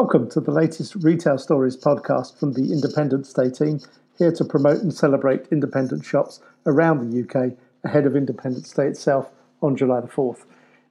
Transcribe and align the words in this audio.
Welcome 0.00 0.30
to 0.30 0.40
the 0.40 0.50
latest 0.50 0.94
Retail 0.94 1.36
Stories 1.36 1.76
podcast 1.76 2.38
from 2.38 2.54
the 2.54 2.72
Independents' 2.72 3.34
Day 3.34 3.50
team, 3.50 3.80
here 4.16 4.32
to 4.32 4.46
promote 4.46 4.80
and 4.80 4.94
celebrate 4.94 5.46
independent 5.52 6.06
shops 6.06 6.40
around 6.64 7.00
the 7.00 7.20
UK 7.20 7.52
ahead 7.84 8.06
of 8.06 8.16
Independents' 8.16 8.72
Day 8.72 8.86
itself 8.86 9.30
on 9.60 9.76
July 9.76 10.00
the 10.00 10.06
4th. 10.06 10.46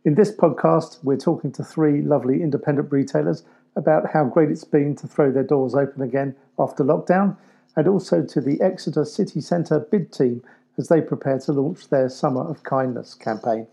In 0.05 0.13
this 0.13 0.31
podcast, 0.31 0.99
we're 1.03 1.17
talking 1.17 1.51
to 1.53 1.63
three 1.63 2.03
lovely 2.03 2.43
independent 2.43 2.91
retailers 2.91 3.41
about 3.75 4.11
how 4.11 4.25
great 4.25 4.51
it's 4.51 4.63
been 4.63 4.95
to 4.97 5.07
throw 5.07 5.31
their 5.31 5.41
doors 5.41 5.73
open 5.73 6.03
again 6.03 6.35
after 6.59 6.83
lockdown, 6.83 7.35
and 7.75 7.87
also 7.87 8.23
to 8.23 8.39
the 8.39 8.61
Exeter 8.61 9.05
City 9.05 9.41
Centre 9.41 9.79
bid 9.79 10.13
team 10.13 10.43
as 10.77 10.87
they 10.87 11.01
prepare 11.01 11.39
to 11.39 11.51
launch 11.51 11.89
their 11.89 12.09
Summer 12.09 12.47
of 12.47 12.61
Kindness 12.61 13.15
campaign. 13.15 13.65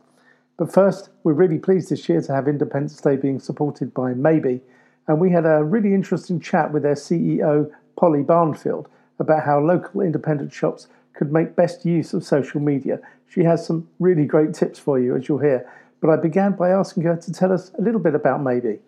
But 0.56 0.72
first, 0.72 1.10
we're 1.24 1.34
really 1.34 1.58
pleased 1.58 1.90
this 1.90 2.08
year 2.08 2.22
to 2.22 2.34
have 2.34 2.48
Independents' 2.48 3.02
Day 3.02 3.16
being 3.16 3.38
supported 3.38 3.92
by 3.92 4.14
Maybe, 4.14 4.62
and 5.08 5.20
we 5.20 5.30
had 5.30 5.46
a 5.46 5.62
really 5.62 5.94
interesting 5.94 6.40
chat 6.40 6.72
with 6.72 6.82
their 6.82 6.94
CEO, 6.94 7.70
Polly 7.96 8.22
Barnfield, 8.22 8.88
about 9.18 9.44
how 9.44 9.60
local 9.60 10.00
independent 10.00 10.52
shops 10.52 10.88
could 11.14 11.32
make 11.32 11.56
best 11.56 11.84
use 11.84 12.12
of 12.12 12.24
social 12.24 12.60
media. 12.60 13.00
She 13.28 13.42
has 13.44 13.66
some 13.66 13.88
really 13.98 14.24
great 14.24 14.54
tips 14.54 14.78
for 14.78 14.98
you, 14.98 15.16
as 15.16 15.28
you'll 15.28 15.38
hear. 15.38 15.68
But 16.00 16.10
I 16.10 16.16
began 16.16 16.52
by 16.52 16.70
asking 16.70 17.04
her 17.04 17.16
to 17.16 17.32
tell 17.32 17.52
us 17.52 17.70
a 17.78 17.82
little 17.82 18.00
bit 18.00 18.14
about 18.14 18.42
Maybe. 18.42 18.78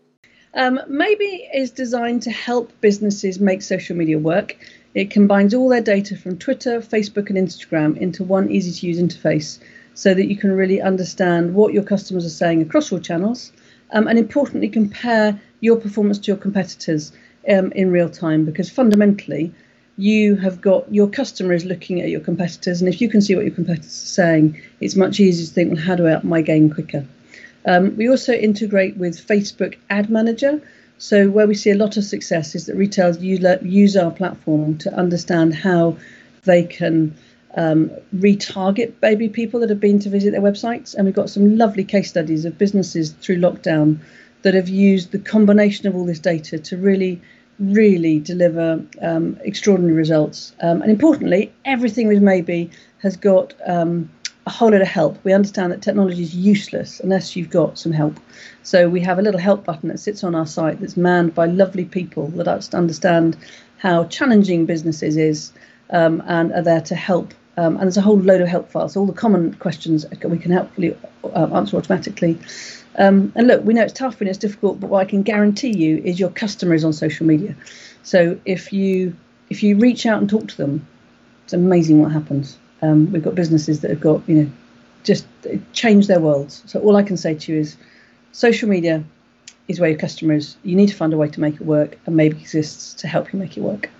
Um, 0.54 0.80
Maybe 0.88 1.48
is 1.54 1.70
designed 1.70 2.22
to 2.22 2.30
help 2.30 2.72
businesses 2.80 3.40
make 3.40 3.62
social 3.62 3.96
media 3.96 4.18
work. 4.18 4.56
It 4.94 5.10
combines 5.10 5.54
all 5.54 5.68
their 5.68 5.80
data 5.80 6.16
from 6.16 6.38
Twitter, 6.38 6.80
Facebook, 6.80 7.28
and 7.28 7.38
Instagram 7.38 7.96
into 7.96 8.24
one 8.24 8.50
easy 8.50 8.72
to 8.72 8.86
use 8.86 9.00
interface 9.00 9.58
so 9.94 10.14
that 10.14 10.26
you 10.26 10.36
can 10.36 10.52
really 10.52 10.80
understand 10.80 11.54
what 11.54 11.72
your 11.72 11.82
customers 11.82 12.24
are 12.24 12.30
saying 12.30 12.62
across 12.62 12.92
all 12.92 12.98
channels 12.98 13.52
um, 13.92 14.06
and 14.06 14.18
importantly 14.18 14.68
compare 14.68 15.40
your 15.60 15.76
performance 15.76 16.18
to 16.18 16.26
your 16.26 16.36
competitors 16.36 17.12
um, 17.48 17.72
in 17.72 17.90
real 17.90 18.10
time 18.10 18.44
because 18.44 18.70
fundamentally 18.70 19.52
you 19.96 20.36
have 20.36 20.60
got 20.60 20.92
your 20.94 21.08
customer 21.08 21.52
is 21.52 21.64
looking 21.64 22.00
at 22.00 22.08
your 22.08 22.20
competitors 22.20 22.80
and 22.80 22.92
if 22.92 23.00
you 23.00 23.08
can 23.08 23.20
see 23.20 23.34
what 23.34 23.44
your 23.44 23.54
competitors 23.54 23.86
are 23.86 24.06
saying 24.06 24.60
it's 24.80 24.94
much 24.94 25.18
easier 25.18 25.46
to 25.46 25.52
think 25.52 25.72
well 25.72 25.82
how 25.82 25.94
do 25.94 26.06
i 26.06 26.12
up 26.12 26.24
my 26.24 26.40
game 26.40 26.72
quicker? 26.72 27.04
Um, 27.66 27.96
we 27.96 28.08
also 28.08 28.32
integrate 28.32 28.96
with 28.96 29.26
facebook 29.26 29.76
ad 29.90 30.08
manager. 30.08 30.62
So 30.98 31.28
where 31.30 31.46
we 31.46 31.54
see 31.54 31.70
a 31.70 31.76
lot 31.76 31.96
of 31.96 32.04
success 32.04 32.54
is 32.54 32.66
that 32.66 32.76
retailers 32.76 33.18
use, 33.20 33.96
our 33.96 34.10
platform 34.10 34.78
to 34.78 34.94
understand 34.94 35.54
how 35.54 35.96
they 36.44 36.64
can 36.64 37.14
um, 37.56 37.90
retarget 38.14 38.92
maybe 39.02 39.28
people 39.28 39.60
that 39.60 39.70
have 39.70 39.80
been 39.80 39.98
to 40.00 40.10
visit 40.10 40.30
their 40.32 40.40
websites 40.40 40.94
and 40.94 41.04
we've 41.04 41.14
got 41.14 41.30
some 41.30 41.56
lovely 41.56 41.84
case 41.84 42.08
studies 42.08 42.44
of 42.44 42.56
businesses 42.58 43.10
through 43.10 43.38
lockdown 43.38 43.98
that 44.48 44.54
have 44.54 44.70
used 44.70 45.12
the 45.12 45.18
combination 45.18 45.86
of 45.86 45.94
all 45.94 46.06
this 46.06 46.18
data 46.18 46.58
to 46.58 46.74
really, 46.78 47.20
really 47.58 48.18
deliver 48.18 48.82
um, 49.02 49.38
extraordinary 49.42 49.94
results. 49.94 50.54
Um, 50.62 50.80
and 50.80 50.90
importantly, 50.90 51.52
everything 51.66 52.08
with 52.08 52.22
Maybe 52.22 52.70
has 53.02 53.14
got 53.14 53.52
um, 53.66 54.08
a 54.46 54.50
whole 54.50 54.70
lot 54.70 54.80
of 54.80 54.88
help. 54.88 55.22
We 55.22 55.34
understand 55.34 55.70
that 55.70 55.82
technology 55.82 56.22
is 56.22 56.34
useless 56.34 56.98
unless 57.00 57.36
you've 57.36 57.50
got 57.50 57.78
some 57.78 57.92
help. 57.92 58.18
So 58.62 58.88
we 58.88 59.02
have 59.02 59.18
a 59.18 59.22
little 59.22 59.38
help 59.38 59.66
button 59.66 59.90
that 59.90 60.00
sits 60.00 60.24
on 60.24 60.34
our 60.34 60.46
site 60.46 60.80
that's 60.80 60.96
manned 60.96 61.34
by 61.34 61.44
lovely 61.44 61.84
people 61.84 62.28
that 62.28 62.74
understand 62.74 63.36
how 63.76 64.04
challenging 64.04 64.64
businesses 64.64 65.18
is 65.18 65.52
um, 65.90 66.22
and 66.26 66.52
are 66.52 66.62
there 66.62 66.80
to 66.80 66.94
help. 66.94 67.34
Um, 67.58 67.74
and 67.74 67.82
there's 67.82 67.98
a 67.98 68.00
whole 68.00 68.18
load 68.18 68.40
of 68.40 68.48
help 68.48 68.70
files. 68.70 68.96
All 68.96 69.04
the 69.04 69.12
common 69.12 69.52
questions 69.54 70.06
we 70.24 70.38
can 70.38 70.52
helpfully 70.52 70.96
uh, 71.22 71.48
answer 71.52 71.76
automatically. 71.76 72.38
Um, 72.98 73.32
and 73.36 73.46
look, 73.46 73.64
we 73.64 73.74
know 73.74 73.82
it's 73.82 73.92
tough 73.92 74.20
and 74.20 74.28
it's 74.28 74.38
difficult, 74.38 74.80
but 74.80 74.90
what 74.90 75.06
I 75.06 75.08
can 75.08 75.22
guarantee 75.22 75.74
you 75.76 75.98
is 76.04 76.18
your 76.18 76.30
customer 76.30 76.74
is 76.74 76.84
on 76.84 76.92
social 76.92 77.26
media. 77.26 77.54
So 78.02 78.38
if 78.44 78.72
you 78.72 79.16
if 79.50 79.62
you 79.62 79.76
reach 79.78 80.04
out 80.04 80.20
and 80.20 80.28
talk 80.28 80.48
to 80.48 80.56
them, 80.56 80.86
it's 81.44 81.52
amazing 81.52 82.02
what 82.02 82.12
happens. 82.12 82.58
Um, 82.82 83.10
we've 83.12 83.22
got 83.22 83.34
businesses 83.34 83.80
that 83.80 83.90
have 83.90 84.00
got 84.00 84.28
you 84.28 84.42
know 84.42 84.50
just 85.04 85.26
changed 85.72 86.08
their 86.08 86.20
worlds. 86.20 86.62
So 86.66 86.80
all 86.80 86.96
I 86.96 87.04
can 87.04 87.16
say 87.16 87.34
to 87.34 87.52
you 87.52 87.60
is, 87.60 87.76
social 88.32 88.68
media 88.68 89.04
is 89.68 89.78
where 89.78 89.90
your 89.90 89.98
customer 89.98 90.34
is. 90.34 90.56
You 90.64 90.74
need 90.74 90.88
to 90.88 90.96
find 90.96 91.12
a 91.12 91.16
way 91.16 91.28
to 91.28 91.40
make 91.40 91.54
it 91.54 91.62
work, 91.62 91.96
and 92.04 92.16
maybe 92.16 92.36
exists 92.40 92.94
to 92.94 93.06
help 93.06 93.32
you 93.32 93.38
make 93.38 93.56
it 93.56 93.60
work. 93.60 93.90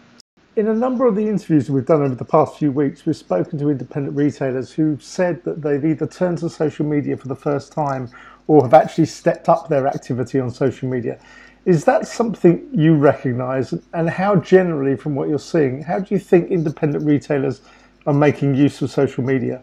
In 0.57 0.67
a 0.67 0.75
number 0.75 1.07
of 1.07 1.15
the 1.15 1.29
interviews 1.29 1.71
we've 1.71 1.87
done 1.87 2.03
over 2.03 2.17
the 2.17 2.25
past 2.25 2.59
few 2.59 2.73
weeks, 2.73 3.07
we've 3.07 3.17
spoken 3.17 3.61
to 3.61 3.71
independent 3.71 4.17
retailers 4.17 4.73
who've 4.73 5.01
said 5.01 5.45
that 5.45 5.63
they've 5.63 5.85
either 5.85 6.05
turned 6.05 6.39
to 6.39 6.51
social 6.51 6.85
media 6.85 7.17
for 7.17 7.29
the 7.29 7.37
first 7.37 7.71
time 7.71 8.11
or 8.49 8.63
have 8.63 8.75
actually 8.75 9.07
stepped 9.07 9.49
up 9.49 9.69
their 9.69 9.87
activity 9.87 10.41
on 10.41 10.51
social 10.51 10.89
media. 10.89 11.21
Is 11.65 11.85
that 11.85 12.09
something 12.09 12.67
you 12.73 12.95
recognise? 12.95 13.75
And 13.93 14.09
how 14.09 14.37
generally, 14.37 14.97
from 14.97 15.15
what 15.15 15.29
you're 15.29 15.39
seeing, 15.39 15.83
how 15.83 16.01
do 16.01 16.15
you 16.15 16.19
think 16.19 16.51
independent 16.51 17.05
retailers 17.05 17.61
are 18.07 18.15
making 18.15 18.55
use 18.55 18.81
of 18.81 18.91
social 18.91 19.23
media? 19.23 19.63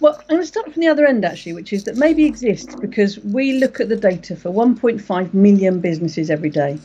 Well, 0.00 0.16
I'm 0.18 0.36
going 0.36 0.40
to 0.40 0.46
start 0.46 0.72
from 0.72 0.80
the 0.80 0.88
other 0.88 1.06
end 1.06 1.24
actually, 1.24 1.52
which 1.54 1.72
is 1.72 1.84
that 1.84 1.96
maybe 1.96 2.24
exists 2.24 2.74
because 2.74 3.18
we 3.18 3.58
look 3.58 3.80
at 3.80 3.88
the 3.88 3.96
data 3.96 4.36
for 4.36 4.50
1.5 4.50 5.34
million 5.34 5.80
businesses 5.80 6.30
every 6.30 6.50
day. 6.50 6.78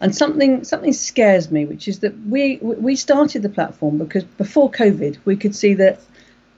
And 0.00 0.14
something 0.14 0.64
something 0.64 0.92
scares 0.92 1.50
me, 1.50 1.64
which 1.66 1.88
is 1.88 2.00
that 2.00 2.14
we 2.26 2.58
we 2.60 2.96
started 2.96 3.42
the 3.42 3.48
platform 3.48 3.98
because 3.98 4.24
before 4.24 4.70
COVID 4.70 5.18
we 5.24 5.36
could 5.36 5.54
see 5.54 5.74
that 5.74 6.00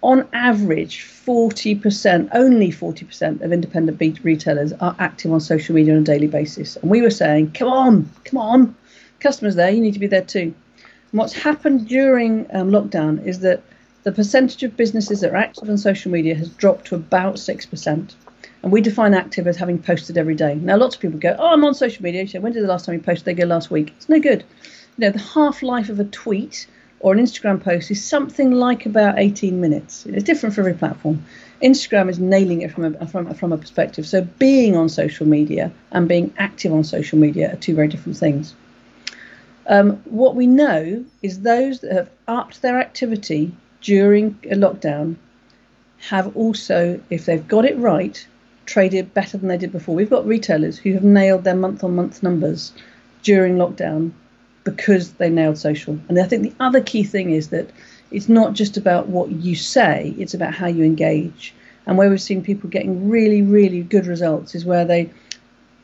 on 0.07 0.29
average, 0.33 1.05
40%, 1.05 2.29
only 2.33 2.71
40% 2.71 3.41
of 3.43 3.53
independent 3.53 4.01
retailers 4.23 4.73
are 4.75 4.95
active 5.01 5.33
on 5.33 5.41
social 5.41 5.75
media 5.75 5.95
on 5.95 6.03
a 6.03 6.05
daily 6.05 6.29
basis. 6.29 6.77
And 6.77 6.89
we 6.89 7.03
were 7.03 7.11
saying, 7.11 7.51
come 7.51 7.67
on, 7.67 8.09
come 8.25 8.39
on, 8.39 8.77
customers 9.19 9.57
there, 9.57 9.69
you 9.69 9.81
need 9.81 9.95
to 9.95 9.99
be 9.99 10.07
there 10.07 10.23
too. 10.23 10.55
And 11.11 11.19
what's 11.19 11.33
happened 11.33 11.89
during 11.89 12.47
um, 12.55 12.71
lockdown 12.71 13.27
is 13.27 13.41
that 13.41 13.65
the 14.05 14.13
percentage 14.13 14.63
of 14.63 14.77
businesses 14.77 15.23
that 15.23 15.33
are 15.33 15.37
active 15.37 15.69
on 15.69 15.77
social 15.77 16.13
media 16.13 16.37
has 16.37 16.51
dropped 16.51 16.87
to 16.87 16.95
about 16.95 17.35
6%. 17.35 18.15
And 18.63 18.73
we 18.73 18.81
define 18.81 19.13
active 19.13 19.49
as 19.49 19.57
having 19.57 19.83
posted 19.83 20.17
every 20.17 20.37
day. 20.37 20.55
Now, 20.55 20.77
lots 20.77 20.95
of 20.95 21.03
people 21.03 21.19
go, 21.19 21.35
oh, 21.37 21.49
I'm 21.49 21.65
on 21.65 21.75
social 21.75 22.05
media. 22.05 22.41
When 22.41 22.53
did 22.53 22.63
the 22.63 22.69
last 22.69 22.85
time 22.85 22.95
you 22.95 23.01
posted? 23.01 23.25
They 23.25 23.35
go 23.35 23.45
last 23.45 23.73
week. 23.73 23.93
It's 23.97 24.09
no 24.09 24.21
good. 24.21 24.45
You 24.99 25.07
know, 25.07 25.11
the 25.11 25.19
half 25.19 25.65
life 25.65 25.89
of 25.89 25.99
a 25.99 26.05
tweet 26.05 26.69
or 27.01 27.13
an 27.13 27.19
Instagram 27.19 27.63
post 27.63 27.91
is 27.91 28.05
something 28.05 28.53
like 28.53 28.87
about 28.87 29.19
18 29.19 29.61
minutes. 29.61 30.07
It's 30.07 30.25
different 30.25 30.55
for 30.55 30.63
every 30.63 30.75
platform. 30.75 31.25
Instagram 31.63 32.09
is 32.09 32.19
nailing 32.19 32.63
it 32.63 32.73
from 32.73 32.97
a, 32.97 33.07
from, 33.07 33.33
from 33.35 33.53
a 33.53 33.59
perspective. 33.59 34.07
So 34.07 34.23
being 34.23 34.77
on 34.77 34.89
social 34.89 35.27
media 35.27 35.73
and 35.91 36.09
being 36.09 36.33
active 36.39 36.73
on 36.73 36.85
social 36.85 37.19
media 37.19 37.53
are 37.53 37.57
two 37.57 37.75
very 37.75 37.89
different 37.89 38.19
things. 38.19 38.55
Um, 39.67 39.97
what 40.05 40.37
we 40.37 40.47
know 40.47 41.05
is 41.23 41.41
those 41.41 41.81
that 41.81 41.93
have 41.93 42.11
upped 42.29 42.63
their 42.63 42.79
activity 42.79 43.53
during 43.81 44.39
a 44.45 44.55
lockdown 44.55 45.17
have 45.99 46.37
also, 46.37 47.01
if 47.11 47.25
they've 47.25 47.47
got 47.47 47.65
it 47.65 47.77
right, 47.79 48.27
traded 48.67 49.15
better 49.15 49.39
than 49.39 49.49
they 49.49 49.57
did 49.57 49.73
before. 49.73 49.95
We've 49.95 50.11
got 50.11 50.27
retailers 50.27 50.79
who 50.79 50.93
have 50.93 51.05
nailed 51.05 51.45
their 51.45 51.55
month 51.55 51.83
on 51.83 51.97
month 51.97 52.23
numbers 52.23 52.73
during 53.23 53.57
lockdown 53.57 54.13
because 54.67 55.13
they 55.13 55.31
nailed 55.31 55.57
social. 55.57 55.99
And 56.09 56.19
I 56.19 56.25
think 56.25 56.43
the 56.43 56.53
other 56.63 56.83
key 56.83 57.05
thing 57.05 57.31
is 57.31 57.49
that 57.51 57.71
it's 58.11 58.29
not 58.29 58.53
just 58.53 58.77
about 58.77 59.09
what 59.09 59.31
you 59.31 59.55
say, 59.55 60.15
it's 60.19 60.35
about 60.35 60.55
how 60.55 60.67
you 60.67 60.85
engage. 60.85 61.55
And 61.87 61.97
where 61.97 62.11
we've 62.11 62.21
seen 62.21 62.43
people 62.43 62.69
getting 62.69 63.09
really, 63.09 63.43
really 63.43 63.83
good 63.83 64.07
results 64.07 64.57
is 64.57 64.65
where 64.65 64.85
they 64.85 65.09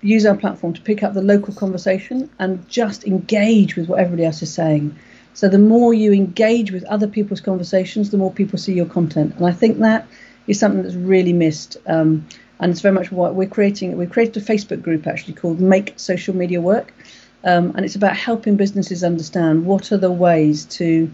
use 0.02 0.26
our 0.26 0.36
platform 0.36 0.72
to 0.74 0.80
pick 0.80 1.04
up 1.04 1.14
the 1.14 1.22
local 1.22 1.54
conversation 1.54 2.28
and 2.40 2.68
just 2.68 3.06
engage 3.06 3.76
with 3.76 3.88
what 3.88 4.00
everybody 4.00 4.24
else 4.24 4.42
is 4.42 4.52
saying. 4.52 4.94
So 5.34 5.48
the 5.48 5.58
more 5.58 5.94
you 5.94 6.12
engage 6.12 6.72
with 6.72 6.82
other 6.84 7.06
people's 7.06 7.40
conversations, 7.40 8.10
the 8.10 8.18
more 8.18 8.32
people 8.32 8.58
see 8.58 8.74
your 8.74 8.86
content. 8.86 9.36
And 9.36 9.46
I 9.46 9.52
think 9.52 9.78
that 9.78 10.06
is 10.48 10.58
something 10.58 10.82
that's 10.82 10.96
really 10.96 11.32
missed. 11.32 11.76
Um, 11.86 12.26
and 12.58 12.72
it's 12.72 12.80
very 12.80 12.94
much 12.94 13.12
what 13.12 13.36
we're 13.36 13.48
creating. 13.48 13.96
We've 13.96 14.10
created 14.10 14.36
a 14.42 14.44
Facebook 14.44 14.82
group 14.82 15.06
actually 15.06 15.34
called 15.34 15.60
Make 15.60 15.94
Social 15.96 16.34
Media 16.34 16.60
Work. 16.60 16.92
Um, 17.44 17.72
and 17.74 17.84
it's 17.84 17.96
about 17.96 18.16
helping 18.16 18.56
businesses 18.56 19.02
understand 19.02 19.66
what 19.66 19.90
are 19.92 19.96
the 19.96 20.12
ways 20.12 20.64
to, 20.66 21.10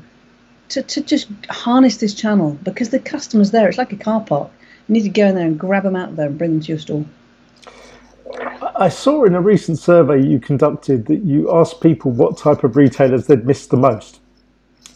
to 0.69 0.83
to 0.83 1.01
just 1.01 1.29
harness 1.49 1.97
this 1.97 2.13
channel 2.15 2.59
because 2.63 2.91
the 2.91 2.99
customers 2.99 3.51
there. 3.51 3.69
It's 3.69 3.79
like 3.79 3.93
a 3.93 3.97
car 3.97 4.21
park. 4.21 4.51
You 4.89 4.95
need 4.95 5.03
to 5.03 5.09
go 5.09 5.27
in 5.27 5.35
there 5.35 5.47
and 5.47 5.59
grab 5.59 5.85
them 5.85 5.97
out 5.97 6.17
there 6.17 6.27
and 6.27 6.37
bring 6.37 6.53
them 6.53 6.61
to 6.61 6.69
your 6.69 6.79
store. 6.79 7.05
I 8.77 8.89
saw 8.89 9.25
in 9.25 9.35
a 9.35 9.41
recent 9.41 9.79
survey 9.79 10.23
you 10.23 10.39
conducted 10.39 11.07
that 11.07 11.23
you 11.23 11.55
asked 11.55 11.81
people 11.81 12.11
what 12.11 12.37
type 12.37 12.63
of 12.63 12.77
retailers 12.77 13.27
they'd 13.27 13.45
missed 13.45 13.71
the 13.71 13.77
most. 13.77 14.21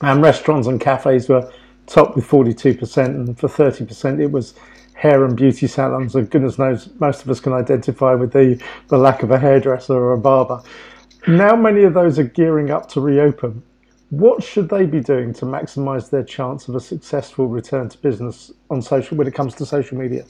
And 0.02 0.22
restaurants 0.22 0.68
and 0.68 0.80
cafes 0.80 1.28
were 1.28 1.50
top 1.86 2.14
with 2.14 2.26
42%, 2.26 3.04
and 3.06 3.38
for 3.38 3.48
30% 3.48 4.20
it 4.20 4.30
was 4.30 4.54
hair 4.94 5.24
and 5.24 5.36
beauty 5.36 5.66
salons. 5.66 6.14
And 6.14 6.30
goodness 6.30 6.58
knows, 6.58 6.88
most 7.00 7.22
of 7.22 7.30
us 7.30 7.40
can 7.40 7.52
identify 7.52 8.14
with 8.14 8.32
the, 8.32 8.62
the 8.88 8.98
lack 8.98 9.22
of 9.22 9.30
a 9.30 9.38
hairdresser 9.38 9.94
or 9.94 10.12
a 10.12 10.18
barber. 10.18 10.62
Now 11.26 11.54
many 11.54 11.84
of 11.84 11.94
those 11.94 12.18
are 12.18 12.24
gearing 12.24 12.70
up 12.70 12.88
to 12.90 13.00
reopen. 13.00 13.62
What 14.10 14.42
should 14.42 14.68
they 14.68 14.86
be 14.86 15.00
doing 15.00 15.32
to 15.34 15.46
maximise 15.46 16.10
their 16.10 16.24
chance 16.24 16.68
of 16.68 16.74
a 16.74 16.80
successful 16.80 17.46
return 17.46 17.88
to 17.90 17.98
business 17.98 18.50
on 18.70 18.82
social 18.82 19.16
when 19.16 19.26
it 19.26 19.34
comes 19.34 19.54
to 19.54 19.66
social 19.66 19.96
media? 19.96 20.24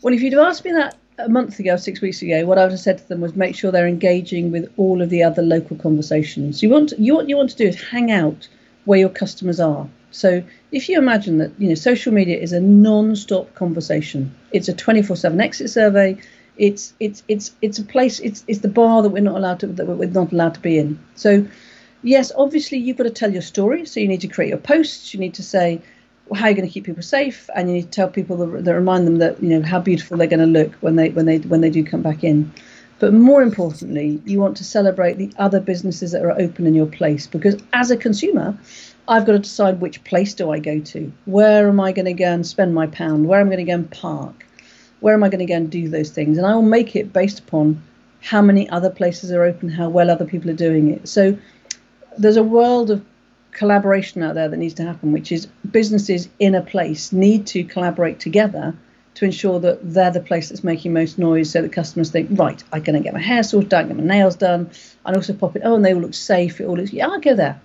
Well, 0.00 0.14
if 0.14 0.22
you'd 0.22 0.32
have 0.32 0.46
asked 0.46 0.64
me 0.64 0.72
that 0.72 0.96
a 1.18 1.28
month 1.28 1.58
ago, 1.58 1.76
six 1.76 2.00
weeks 2.00 2.22
ago, 2.22 2.46
what 2.46 2.58
I 2.58 2.62
would 2.62 2.72
have 2.72 2.80
said 2.80 2.98
to 2.98 3.08
them 3.08 3.20
was 3.20 3.36
make 3.36 3.54
sure 3.54 3.70
they're 3.70 3.86
engaging 3.86 4.50
with 4.50 4.72
all 4.76 5.02
of 5.02 5.10
the 5.10 5.22
other 5.22 5.42
local 5.42 5.76
conversations. 5.76 6.62
You 6.62 6.70
want 6.70 6.94
you 6.98 7.14
what 7.14 7.28
you 7.28 7.36
want 7.36 7.50
to 7.50 7.56
do 7.56 7.66
is 7.66 7.80
hang 7.80 8.10
out 8.10 8.48
where 8.86 8.98
your 8.98 9.10
customers 9.10 9.60
are. 9.60 9.86
So 10.10 10.42
if 10.72 10.88
you 10.88 10.98
imagine 10.98 11.38
that 11.38 11.52
you 11.58 11.68
know 11.68 11.74
social 11.74 12.12
media 12.12 12.38
is 12.38 12.52
a 12.52 12.60
non-stop 12.60 13.54
conversation, 13.54 14.34
it's 14.50 14.68
a 14.68 14.72
24/7 14.72 15.40
exit 15.40 15.70
survey. 15.70 16.16
It's 16.56 16.94
it's 17.00 17.22
it's 17.28 17.52
it's 17.62 17.78
a 17.78 17.84
place. 17.84 18.20
It's 18.20 18.44
it's 18.46 18.60
the 18.60 18.68
bar 18.68 19.02
that 19.02 19.08
we're 19.08 19.22
not 19.22 19.36
allowed 19.36 19.60
to 19.60 19.66
that 19.68 19.86
we're 19.86 20.08
not 20.08 20.32
allowed 20.32 20.54
to 20.54 20.60
be 20.60 20.78
in. 20.78 20.98
So 21.14 21.46
yes, 22.02 22.32
obviously 22.36 22.78
you've 22.78 22.96
got 22.96 23.04
to 23.04 23.10
tell 23.10 23.32
your 23.32 23.42
story. 23.42 23.86
So 23.86 24.00
you 24.00 24.08
need 24.08 24.20
to 24.20 24.28
create 24.28 24.48
your 24.48 24.58
posts. 24.58 25.14
You 25.14 25.20
need 25.20 25.34
to 25.34 25.42
say 25.42 25.80
how 26.34 26.46
you're 26.46 26.54
going 26.54 26.68
to 26.68 26.72
keep 26.72 26.84
people 26.84 27.02
safe, 27.02 27.48
and 27.54 27.68
you 27.68 27.76
need 27.76 27.84
to 27.84 27.90
tell 27.90 28.08
people 28.08 28.36
that, 28.38 28.64
that 28.64 28.74
remind 28.74 29.06
them 29.06 29.18
that 29.18 29.42
you 29.42 29.48
know 29.50 29.66
how 29.66 29.80
beautiful 29.80 30.16
they're 30.16 30.26
going 30.26 30.40
to 30.40 30.46
look 30.46 30.72
when 30.76 30.96
they 30.96 31.10
when 31.10 31.26
they 31.26 31.38
when 31.38 31.60
they 31.60 31.70
do 31.70 31.84
come 31.84 32.02
back 32.02 32.22
in. 32.24 32.52
But 32.98 33.12
more 33.12 33.42
importantly, 33.42 34.22
you 34.24 34.40
want 34.40 34.56
to 34.58 34.64
celebrate 34.64 35.18
the 35.18 35.32
other 35.36 35.58
businesses 35.58 36.12
that 36.12 36.22
are 36.22 36.38
open 36.40 36.66
in 36.66 36.74
your 36.74 36.86
place 36.86 37.26
because 37.26 37.60
as 37.72 37.90
a 37.90 37.96
consumer, 37.96 38.56
I've 39.08 39.26
got 39.26 39.32
to 39.32 39.38
decide 39.40 39.80
which 39.80 40.04
place 40.04 40.34
do 40.34 40.52
I 40.52 40.60
go 40.60 40.78
to. 40.78 41.12
Where 41.24 41.68
am 41.68 41.80
I 41.80 41.90
going 41.90 42.04
to 42.04 42.12
go 42.12 42.32
and 42.32 42.46
spend 42.46 42.74
my 42.74 42.86
pound? 42.86 43.26
Where 43.26 43.40
am 43.40 43.48
I 43.48 43.56
going 43.56 43.66
to 43.66 43.70
go 43.72 43.74
and 43.74 43.90
park? 43.90 44.46
Where 45.02 45.14
am 45.14 45.24
I 45.24 45.28
going 45.28 45.46
to 45.46 45.52
go 45.52 45.56
and 45.56 45.68
do 45.68 45.88
those 45.88 46.10
things? 46.10 46.38
And 46.38 46.46
I 46.46 46.54
will 46.54 46.62
make 46.62 46.94
it 46.94 47.12
based 47.12 47.40
upon 47.40 47.82
how 48.20 48.40
many 48.40 48.68
other 48.70 48.88
places 48.88 49.32
are 49.32 49.42
open, 49.42 49.68
how 49.68 49.88
well 49.88 50.10
other 50.10 50.24
people 50.24 50.48
are 50.50 50.54
doing 50.54 50.90
it. 50.90 51.08
So 51.08 51.36
there's 52.16 52.36
a 52.36 52.42
world 52.42 52.90
of 52.92 53.04
collaboration 53.50 54.22
out 54.22 54.36
there 54.36 54.48
that 54.48 54.56
needs 54.56 54.74
to 54.74 54.84
happen, 54.84 55.12
which 55.12 55.32
is 55.32 55.46
businesses 55.70 56.28
in 56.38 56.54
a 56.54 56.62
place 56.62 57.12
need 57.12 57.48
to 57.48 57.64
collaborate 57.64 58.20
together 58.20 58.74
to 59.14 59.24
ensure 59.24 59.58
that 59.58 59.80
they're 59.82 60.12
the 60.12 60.20
place 60.20 60.48
that's 60.48 60.64
making 60.64 60.92
most 60.92 61.18
noise 61.18 61.50
so 61.50 61.60
that 61.62 61.72
customers 61.72 62.10
think, 62.10 62.30
right, 62.38 62.62
I'm 62.72 62.82
going 62.82 62.96
to 62.96 63.02
get 63.02 63.12
my 63.12 63.20
hair 63.20 63.42
sorted 63.42 63.74
out, 63.74 63.88
get 63.88 63.96
my 63.96 64.04
nails 64.04 64.36
done, 64.36 64.70
and 65.04 65.16
also 65.16 65.34
pop 65.34 65.56
it, 65.56 65.62
oh, 65.64 65.74
and 65.74 65.84
they 65.84 65.92
all 65.92 66.00
look 66.00 66.14
safe, 66.14 66.60
it 66.60 66.64
all 66.64 66.76
looks, 66.76 66.92
yeah, 66.92 67.08
I'll 67.08 67.20
go 67.20 67.34
there. 67.34 67.60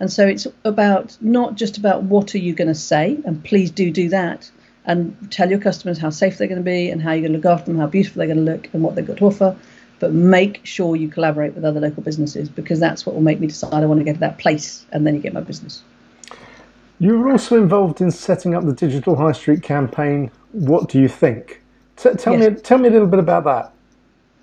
And 0.00 0.12
so 0.12 0.26
it's 0.26 0.46
about 0.64 1.16
not 1.20 1.54
just 1.54 1.78
about 1.78 2.02
what 2.02 2.34
are 2.34 2.38
you 2.38 2.52
going 2.52 2.68
to 2.68 2.74
say, 2.74 3.18
and 3.24 3.42
please 3.44 3.70
do 3.70 3.90
do 3.90 4.08
that, 4.10 4.50
and 4.86 5.30
tell 5.30 5.50
your 5.50 5.60
customers 5.60 5.98
how 5.98 6.10
safe 6.10 6.38
they're 6.38 6.48
going 6.48 6.58
to 6.58 6.64
be 6.64 6.90
and 6.90 7.02
how 7.02 7.12
you're 7.12 7.28
going 7.28 7.32
to 7.32 7.38
look 7.38 7.58
after 7.58 7.70
them, 7.70 7.78
how 7.78 7.86
beautiful 7.86 8.18
they're 8.18 8.34
going 8.34 8.44
to 8.44 8.52
look, 8.52 8.68
and 8.72 8.82
what 8.82 8.94
they've 8.94 9.06
got 9.06 9.18
to 9.18 9.24
offer 9.24 9.56
but 10.00 10.12
make 10.12 10.64
sure 10.64 10.96
you 10.96 11.08
collaborate 11.08 11.54
with 11.54 11.64
other 11.64 11.78
local 11.78 12.02
businesses 12.02 12.48
because 12.48 12.80
that's 12.80 13.06
what 13.06 13.14
will 13.14 13.22
make 13.22 13.38
me 13.38 13.46
decide 13.46 13.82
I 13.82 13.86
want 13.86 14.00
to 14.00 14.04
go 14.04 14.12
to 14.12 14.20
that 14.20 14.38
place 14.38 14.84
and 14.90 15.06
then 15.06 15.14
you 15.14 15.20
get 15.20 15.32
my 15.32 15.42
business. 15.42 15.82
You 16.98 17.18
were 17.18 17.30
also 17.30 17.56
involved 17.56 18.00
in 18.00 18.10
setting 18.10 18.54
up 18.54 18.64
the 18.64 18.72
digital 18.72 19.14
high 19.14 19.32
street 19.32 19.62
campaign. 19.62 20.30
What 20.52 20.88
do 20.88 21.00
you 21.00 21.08
think? 21.08 21.62
T- 21.96 22.14
tell 22.14 22.38
yes. 22.38 22.56
me, 22.56 22.60
tell 22.60 22.78
me 22.78 22.88
a 22.88 22.90
little 22.90 23.06
bit 23.06 23.20
about 23.20 23.44
that. 23.44 23.72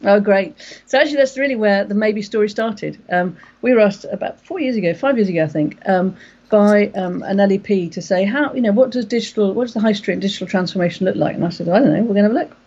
Oh, 0.03 0.19
great! 0.19 0.55
So 0.85 0.99
actually, 0.99 1.15
that's 1.15 1.39
really 1.39 1.55
where 1.55 1.83
the 1.83 1.95
maybe 1.95 2.21
story 2.21 2.49
started. 2.49 3.01
Um, 3.09 3.35
we 3.63 3.73
were 3.73 3.79
asked 3.79 4.05
about 4.11 4.39
four 4.39 4.59
years 4.59 4.75
ago, 4.75 4.93
five 4.93 5.17
years 5.17 5.27
ago, 5.27 5.43
I 5.43 5.47
think, 5.47 5.79
um, 5.87 6.15
by 6.49 6.88
um, 6.89 7.23
an 7.23 7.38
LEP 7.38 7.91
to 7.91 8.01
say 8.01 8.23
how 8.23 8.53
you 8.53 8.61
know 8.61 8.71
what 8.71 8.91
does 8.91 9.05
digital, 9.05 9.53
what 9.53 9.65
does 9.65 9.73
the 9.73 9.79
high 9.79 9.91
street 9.91 10.13
and 10.13 10.21
digital 10.21 10.47
transformation 10.47 11.05
look 11.05 11.15
like? 11.15 11.35
And 11.35 11.45
I 11.45 11.49
said, 11.49 11.69
I 11.69 11.79
don't 11.79 11.94
know. 11.94 12.01
We're 12.01 12.13
going 12.13 12.15
to 12.15 12.21
have 12.23 12.31
a 12.31 12.33
look. 12.33 12.57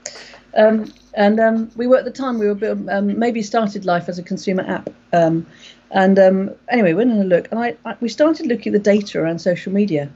Um, 0.55 0.93
and 1.15 1.41
um, 1.41 1.71
we 1.77 1.87
were 1.87 1.99
at 1.99 2.05
the 2.05 2.11
time 2.11 2.38
we 2.38 2.50
were 2.50 2.79
um, 2.91 3.19
maybe 3.19 3.43
started 3.43 3.85
life 3.85 4.09
as 4.09 4.19
a 4.19 4.23
consumer 4.23 4.65
app. 4.67 4.91
Um, 5.12 5.47
and 5.91 6.19
um, 6.19 6.50
anyway, 6.69 6.91
we 6.91 6.99
went 6.99 7.11
and 7.11 7.21
a 7.21 7.25
look, 7.25 7.49
and 7.50 7.59
I, 7.59 7.77
I, 7.85 7.97
we 8.00 8.09
started 8.09 8.47
looking 8.47 8.75
at 8.75 8.82
the 8.82 8.91
data 8.91 9.21
around 9.21 9.41
social 9.41 9.73
media. 9.73 10.11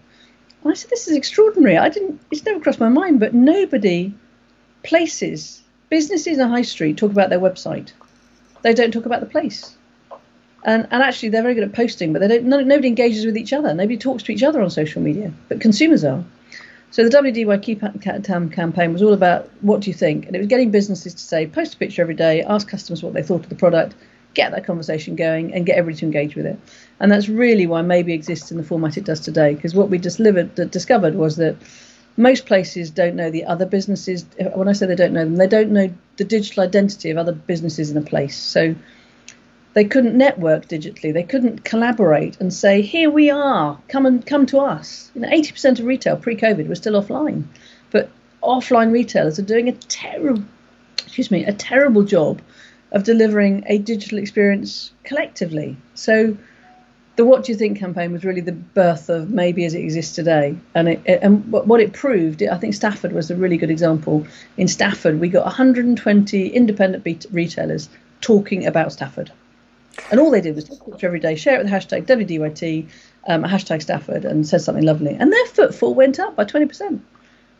And 0.63 0.73
I 0.73 0.75
said, 0.75 0.91
"This 0.91 1.09
is 1.09 1.17
extraordinary. 1.17 1.77
I 1.77 1.89
didn't. 1.89 2.21
It's 2.31 2.45
never 2.45 2.61
crossed 2.61 2.81
my 2.81 2.89
mind, 2.89 3.21
but 3.21 3.35
nobody 3.35 4.15
places 4.83 5.63
businesses 5.91 6.39
in 6.39 6.41
a 6.41 6.49
high 6.49 6.63
street 6.63 6.97
talk 6.97 7.11
about 7.11 7.31
their 7.31 7.41
website. 7.41 7.93
They 8.63 8.73
don't 8.73 8.93
talk 8.93 9.07
about 9.07 9.21
the 9.21 9.27
place." 9.27 9.74
And, 10.65 10.89
and 10.91 11.03
actually, 11.03 11.29
they're 11.29 11.43
very 11.43 11.55
good 11.55 11.65
at 11.65 11.75
posting, 11.75 12.13
but 12.13 12.21
they 12.21 12.29
don't. 12.29 12.47
nobody 12.47 12.89
engages 12.89 13.27
with 13.27 13.37
each 13.37 13.53
other. 13.53 13.75
Nobody 13.75 13.99
talks 13.99 14.23
to 14.25 14.33
each 14.33 14.43
other 14.43 14.63
on 14.63 14.71
social 14.71 15.03
media, 15.03 15.33
but 15.49 15.61
consumers 15.61 16.05
are. 16.05 16.25
So 16.91 17.07
the 17.07 17.11
WDY 17.11 17.61
Keep 17.61 17.83
campaign 18.53 18.93
was 18.93 19.03
all 19.03 19.13
about 19.13 19.51
what 19.63 19.81
do 19.81 19.91
you 19.91 19.95
think, 19.95 20.27
and 20.27 20.37
it 20.37 20.39
was 20.39 20.47
getting 20.47 20.71
businesses 20.71 21.13
to 21.15 21.21
say 21.21 21.47
post 21.47 21.75
a 21.75 21.77
picture 21.77 22.03
every 22.03 22.15
day, 22.15 22.43
ask 22.43 22.69
customers 22.69 23.03
what 23.03 23.15
they 23.15 23.23
thought 23.23 23.43
of 23.43 23.49
the 23.49 23.57
product, 23.57 23.95
get 24.35 24.53
that 24.53 24.65
conversation 24.65 25.17
going, 25.17 25.53
and 25.53 25.67
get 25.67 25.77
everybody 25.77 25.99
to 25.99 26.07
engage 26.07 26.37
with 26.37 26.47
it. 26.47 26.59
And 27.01 27.11
that's 27.11 27.29
really 27.29 27.67
why 27.67 27.83
Maybe 27.83 28.15
exists 28.15 28.51
in 28.51 28.57
the 28.57 28.63
format 28.63 28.97
it 28.97 29.05
does 29.05 29.21
today, 29.21 29.55
because 29.55 29.75
what 29.75 29.91
we 29.91 29.99
discovered 29.99 31.15
was 31.17 31.37
that 31.37 31.57
most 32.17 32.47
places 32.47 32.91
don't 32.91 33.17
know 33.17 33.31
the 33.31 33.45
other 33.45 33.67
businesses. 33.67 34.25
Eh, 34.39 34.49
when 34.55 34.69
I 34.69 34.73
say 34.73 34.87
they 34.87 34.95
don't 34.95 35.13
know 35.13 35.25
them, 35.25 35.37
they 35.37 35.49
don't 35.49 35.73
know 35.73 35.93
the 36.17 36.25
digital 36.25 36.63
identity 36.63 37.11
of 37.11 37.19
other 37.19 37.33
businesses 37.33 37.91
in 37.91 37.97
a 37.97 38.03
place. 38.03 38.37
So 38.37 38.75
they 39.75 39.85
couldn't 39.85 40.17
network 40.17 40.69
digitally. 40.69 41.13
They 41.13 41.23
couldn't 41.25 41.65
collaborate 41.65 42.41
and 42.41 42.53
say, 42.53 42.81
"Here 42.81 43.11
we 43.11 43.29
are. 43.31 43.79
Come 43.89 44.07
and 44.07 44.25
come 44.25 44.47
to 44.47 44.59
us." 44.59 45.11
You 45.15 45.23
know, 45.23 45.29
80% 45.29 45.79
of 45.81 45.87
retail 45.87 46.17
pre-COVID 46.17 46.69
was 46.69 46.79
still 46.79 47.01
offline, 47.01 47.45
but 47.91 48.09
offline 48.43 48.93
retailers 48.93 49.39
are 49.39 49.43
doing 49.43 49.69
a 49.69 49.73
terrible, 49.73 50.45
excuse 51.03 51.31
me, 51.31 51.45
a 51.45 51.53
terrible 51.53 52.05
job 52.05 52.41
of 52.93 53.03
delivering 53.03 53.65
a 53.67 53.79
digital 53.79 54.19
experience 54.19 54.93
collectively. 55.03 55.77
So, 55.95 56.37
the 57.17 57.25
"What 57.25 57.45
Do 57.45 57.53
You 57.53 57.59
Think" 57.59 57.79
campaign 57.79 58.13
was 58.13 58.25
really 58.25 58.41
the 58.41 58.53
birth 58.53 59.09
of 59.09 59.31
maybe 59.31 59.65
as 59.65 59.75
it 59.75 59.81
exists 59.81 60.15
today, 60.15 60.55
and 60.75 60.89
it, 60.89 61.01
and 61.07 61.51
what 61.51 61.81
it 61.81 61.93
proved, 61.93 62.43
I 62.43 62.57
think 62.59 62.75
Stafford 62.75 63.13
was 63.13 63.31
a 63.31 63.37
really 63.37 63.57
good 63.57 63.71
example. 63.71 64.27
In 64.57 64.69
Stafford, 64.69 65.19
we 65.19 65.29
got 65.29 65.45
120 65.47 66.49
independent 66.49 67.05
retailers 67.33 67.89
talking 68.21 68.67
about 68.67 68.93
Stafford 68.93 69.33
and 70.11 70.21
all 70.21 70.31
they 70.31 70.41
did 70.41 70.55
was 70.55 70.65
take 70.65 70.81
a 70.81 70.91
picture 70.91 71.07
every 71.07 71.21
day, 71.21 71.35
share 71.35 71.55
it 71.55 71.59
with 71.59 71.71
the 71.71 71.77
hashtag 71.77 72.07
WDYT, 72.07 72.89
um, 73.27 73.43
hashtag 73.43 73.83
Stafford, 73.83 74.25
and 74.25 74.47
said 74.47 74.61
something 74.61 74.85
lovely. 74.85 75.15
And 75.15 75.33
their 75.33 75.47
footfall 75.47 75.95
went 75.95 76.19
up 76.19 76.37
by 76.37 76.45
20%. 76.45 77.01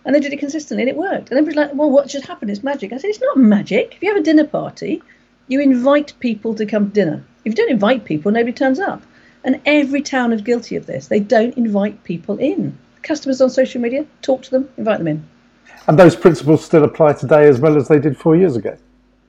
And 0.05 0.15
they 0.15 0.21
did 0.21 0.33
it 0.33 0.39
consistently, 0.39 0.83
and 0.83 0.91
it 0.91 0.97
worked. 0.97 1.31
And 1.31 1.39
everybody's 1.39 1.57
like, 1.57 1.75
well, 1.75 1.91
what 1.91 2.09
just 2.09 2.27
happened? 2.27 2.51
It's 2.51 2.63
magic. 2.63 2.93
I 2.93 2.99
said, 2.99 3.09
it's 3.09 3.21
not 3.21 3.39
magic. 3.39 3.95
If 3.97 4.03
you 4.03 4.09
have 4.09 4.21
a 4.21 4.25
dinner 4.25 4.47
party, 4.47 5.03
you 5.49 5.61
invite 5.61 6.13
people 6.21 6.55
to 6.55 6.67
come 6.67 6.89
to 6.89 6.93
dinner. 6.93 7.25
If 7.45 7.53
you 7.53 7.57
don't 7.57 7.71
invite 7.71 8.05
people, 8.05 8.31
nobody 8.31 8.53
turns 8.53 8.79
up. 8.79 9.03
And 9.45 9.61
every 9.65 10.03
town 10.03 10.33
is 10.33 10.43
guilty 10.43 10.77
of 10.77 10.87
this. 10.87 11.09
They 11.09 11.21
don't 11.21 11.57
invite 11.57 12.05
people 12.05 12.39
in. 12.39 12.77
Customers 13.03 13.41
on 13.41 13.51
social 13.51 13.81
media, 13.81 14.07
talk 14.23 14.43
to 14.43 14.51
them, 14.51 14.69
invite 14.77 14.99
them 14.99 15.09
in. 15.09 15.29
And 15.87 15.99
those 15.99 16.17
principles 16.17 16.65
still 16.65 16.85
apply 16.85 17.15
today 17.15 17.47
as 17.47 17.61
well 17.61 17.77
as 17.77 17.89
they 17.89 17.99
did 17.99 18.17
four 18.17 18.37
years 18.37 18.57
ago. 18.57 18.77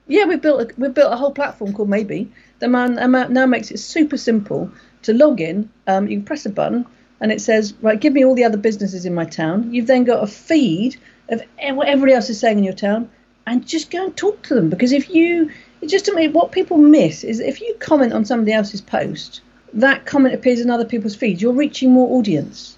Yeah, 0.07 0.25
we 0.25 0.35
built 0.35 0.61
a, 0.61 0.73
we 0.77 0.89
built 0.89 1.11
a 1.11 1.17
whole 1.17 1.31
platform 1.31 1.73
called 1.73 1.89
Maybe 1.89 2.31
The 2.59 2.67
man, 2.67 2.95
now 3.33 3.45
makes 3.45 3.71
it 3.71 3.79
super 3.79 4.17
simple 4.17 4.71
to 5.03 5.13
log 5.13 5.41
in. 5.41 5.69
Um, 5.87 6.07
you 6.07 6.21
press 6.21 6.45
a 6.45 6.49
button 6.49 6.85
and 7.19 7.31
it 7.31 7.41
says, 7.41 7.73
right, 7.81 7.99
give 7.99 8.13
me 8.13 8.25
all 8.25 8.35
the 8.35 8.43
other 8.43 8.57
businesses 8.57 9.05
in 9.05 9.13
my 9.13 9.25
town. 9.25 9.73
You've 9.73 9.87
then 9.87 10.03
got 10.03 10.23
a 10.23 10.27
feed 10.27 10.97
of 11.29 11.41
what 11.59 11.87
everybody 11.87 12.13
else 12.13 12.29
is 12.29 12.39
saying 12.39 12.59
in 12.59 12.63
your 12.63 12.73
town, 12.73 13.09
and 13.47 13.65
just 13.65 13.89
go 13.89 14.05
and 14.05 14.15
talk 14.15 14.43
to 14.43 14.55
them 14.55 14.69
because 14.69 14.91
if 14.91 15.09
you 15.09 15.51
just 15.85 16.05
to 16.05 16.13
me 16.13 16.27
what 16.27 16.51
people 16.51 16.77
miss 16.77 17.23
is 17.23 17.39
if 17.39 17.61
you 17.61 17.75
comment 17.79 18.13
on 18.13 18.25
somebody 18.25 18.53
else's 18.53 18.81
post, 18.81 19.41
that 19.73 20.05
comment 20.05 20.33
appears 20.33 20.59
in 20.59 20.69
other 20.69 20.85
people's 20.85 21.15
feeds. 21.15 21.41
You're 21.41 21.53
reaching 21.53 21.91
more 21.91 22.17
audience, 22.17 22.77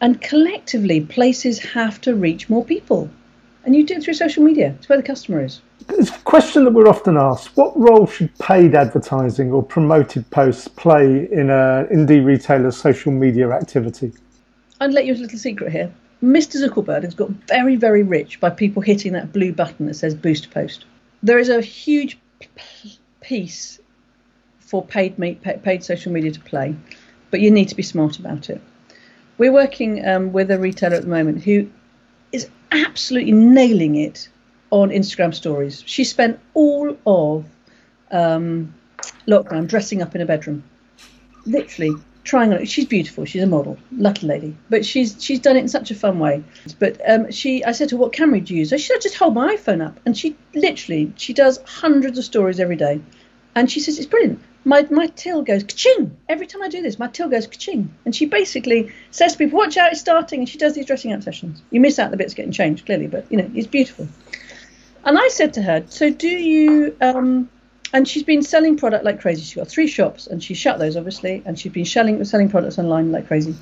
and 0.00 0.20
collectively, 0.20 1.00
places 1.00 1.58
have 1.60 2.00
to 2.02 2.14
reach 2.14 2.48
more 2.48 2.64
people, 2.64 3.10
and 3.64 3.74
you 3.74 3.84
do 3.84 3.94
it 3.94 4.02
through 4.02 4.14
social 4.14 4.44
media. 4.44 4.74
It's 4.78 4.88
where 4.88 4.98
the 4.98 5.06
customer 5.06 5.44
is. 5.44 5.60
It's 5.88 6.10
a 6.10 6.18
question 6.20 6.64
that 6.64 6.72
we're 6.72 6.88
often 6.88 7.16
asked. 7.16 7.56
What 7.56 7.78
role 7.78 8.06
should 8.06 8.36
paid 8.38 8.74
advertising 8.74 9.52
or 9.52 9.62
promoted 9.62 10.28
posts 10.30 10.68
play 10.68 11.28
in 11.30 11.50
an 11.50 11.86
indie 11.86 12.24
retailer's 12.24 12.76
social 12.76 13.12
media 13.12 13.50
activity? 13.50 14.12
I'd 14.80 14.92
let 14.92 15.04
you 15.06 15.14
a 15.14 15.16
little 15.16 15.38
secret 15.38 15.72
here. 15.72 15.92
Mr. 16.22 16.56
Zuckerberg 16.56 17.02
has 17.02 17.14
got 17.14 17.28
very, 17.48 17.76
very 17.76 18.02
rich 18.02 18.40
by 18.40 18.50
people 18.50 18.82
hitting 18.82 19.12
that 19.12 19.32
blue 19.32 19.52
button 19.52 19.86
that 19.86 19.94
says 19.94 20.14
boost 20.14 20.50
post. 20.50 20.84
There 21.22 21.38
is 21.38 21.48
a 21.48 21.60
huge 21.60 22.18
piece 23.20 23.78
for 24.60 24.84
paid, 24.84 25.16
paid 25.62 25.84
social 25.84 26.12
media 26.12 26.30
to 26.32 26.40
play, 26.40 26.74
but 27.30 27.40
you 27.40 27.50
need 27.50 27.68
to 27.68 27.74
be 27.74 27.82
smart 27.82 28.18
about 28.18 28.48
it. 28.48 28.60
We're 29.36 29.52
working 29.52 30.06
um, 30.06 30.32
with 30.32 30.50
a 30.50 30.58
retailer 30.58 30.96
at 30.96 31.02
the 31.02 31.08
moment 31.08 31.44
who 31.44 31.68
is 32.32 32.48
absolutely 32.72 33.32
nailing 33.32 33.96
it 33.96 34.28
on 34.74 34.90
Instagram 34.90 35.32
stories. 35.32 35.84
She 35.86 36.02
spent 36.02 36.40
all 36.52 36.96
of 37.06 37.44
um, 38.10 38.74
lockdown 39.28 39.68
dressing 39.68 40.02
up 40.02 40.16
in 40.16 40.20
a 40.20 40.26
bedroom, 40.26 40.64
literally 41.46 41.92
trying 42.24 42.52
on. 42.52 42.64
She's 42.64 42.84
beautiful. 42.84 43.24
She's 43.24 43.44
a 43.44 43.46
model, 43.46 43.78
lucky 43.96 44.26
lady. 44.26 44.56
But 44.70 44.84
she's 44.84 45.22
she's 45.22 45.38
done 45.38 45.56
it 45.56 45.60
in 45.60 45.68
such 45.68 45.92
a 45.92 45.94
fun 45.94 46.18
way. 46.18 46.42
But 46.80 47.00
um, 47.08 47.30
she, 47.30 47.64
I 47.64 47.70
said 47.70 47.88
to 47.90 47.96
her, 47.96 48.00
"What 48.00 48.12
camera 48.12 48.40
do 48.40 48.52
you 48.52 48.60
use?" 48.60 48.70
She 48.70 48.78
said, 48.78 48.96
"I 48.96 49.00
"Just 49.00 49.14
hold 49.14 49.34
my 49.34 49.54
iPhone 49.54 49.86
up." 49.86 50.00
And 50.04 50.18
she 50.18 50.36
literally 50.54 51.12
she 51.16 51.32
does 51.32 51.60
hundreds 51.64 52.18
of 52.18 52.24
stories 52.24 52.58
every 52.58 52.76
day, 52.76 53.00
and 53.54 53.70
she 53.70 53.78
says 53.78 53.96
it's 53.96 54.08
brilliant. 54.08 54.40
My 54.64 54.84
my 54.90 55.06
till 55.06 55.42
goes 55.42 55.62
ka-ching 55.62 56.16
every 56.28 56.48
time 56.48 56.62
I 56.62 56.68
do 56.68 56.82
this. 56.82 56.98
My 56.98 57.06
till 57.06 57.28
goes 57.28 57.46
ka-ching, 57.46 57.94
and 58.04 58.16
she 58.16 58.26
basically 58.26 58.90
says 59.12 59.32
to 59.32 59.38
people, 59.38 59.56
"Watch 59.56 59.76
out, 59.76 59.92
it's 59.92 60.00
starting." 60.00 60.40
And 60.40 60.48
she 60.48 60.58
does 60.58 60.74
these 60.74 60.86
dressing 60.86 61.12
up 61.12 61.22
sessions. 61.22 61.62
You 61.70 61.80
miss 61.80 62.00
out 62.00 62.10
the 62.10 62.16
bits 62.16 62.34
getting 62.34 62.50
changed 62.50 62.86
clearly, 62.86 63.06
but 63.06 63.30
you 63.30 63.36
know 63.36 63.48
it's 63.54 63.68
beautiful. 63.68 64.08
And 65.04 65.18
I 65.18 65.28
said 65.28 65.52
to 65.54 65.62
her, 65.62 65.84
so 65.88 66.10
do 66.10 66.28
you? 66.28 66.96
Um, 67.00 67.50
and 67.92 68.08
she's 68.08 68.22
been 68.22 68.42
selling 68.42 68.76
product 68.76 69.04
like 69.04 69.20
crazy. 69.20 69.42
She's 69.42 69.54
got 69.54 69.68
three 69.68 69.86
shops, 69.86 70.26
and 70.26 70.42
she 70.42 70.54
shut 70.54 70.78
those 70.78 70.96
obviously, 70.96 71.42
and 71.44 71.58
she's 71.58 71.72
been 71.72 71.84
selling 71.84 72.24
selling 72.24 72.48
products 72.48 72.78
online 72.78 73.12
like 73.12 73.28
crazy. 73.28 73.54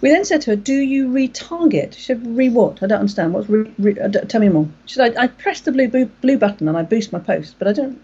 We 0.00 0.10
then 0.10 0.24
said 0.24 0.42
to 0.42 0.50
her, 0.50 0.56
"Do 0.56 0.74
you 0.74 1.08
retarget?" 1.08 1.94
She 1.94 2.02
said, 2.02 2.24
"Re 2.26 2.48
what? 2.48 2.82
I 2.82 2.86
don't 2.86 3.00
understand. 3.00 3.34
What's 3.34 3.48
re, 3.48 3.70
re, 3.78 3.98
uh, 3.98 4.08
tell 4.08 4.40
me 4.40 4.48
more?" 4.48 4.68
She 4.86 4.94
said, 4.94 5.16
I, 5.16 5.24
"I 5.24 5.26
pressed 5.26 5.64
the 5.64 5.72
blue 5.72 6.06
blue 6.06 6.38
button 6.38 6.68
and 6.68 6.76
I 6.76 6.82
boost 6.82 7.12
my 7.12 7.18
post, 7.18 7.56
but 7.58 7.68
I 7.68 7.72
don't." 7.72 8.00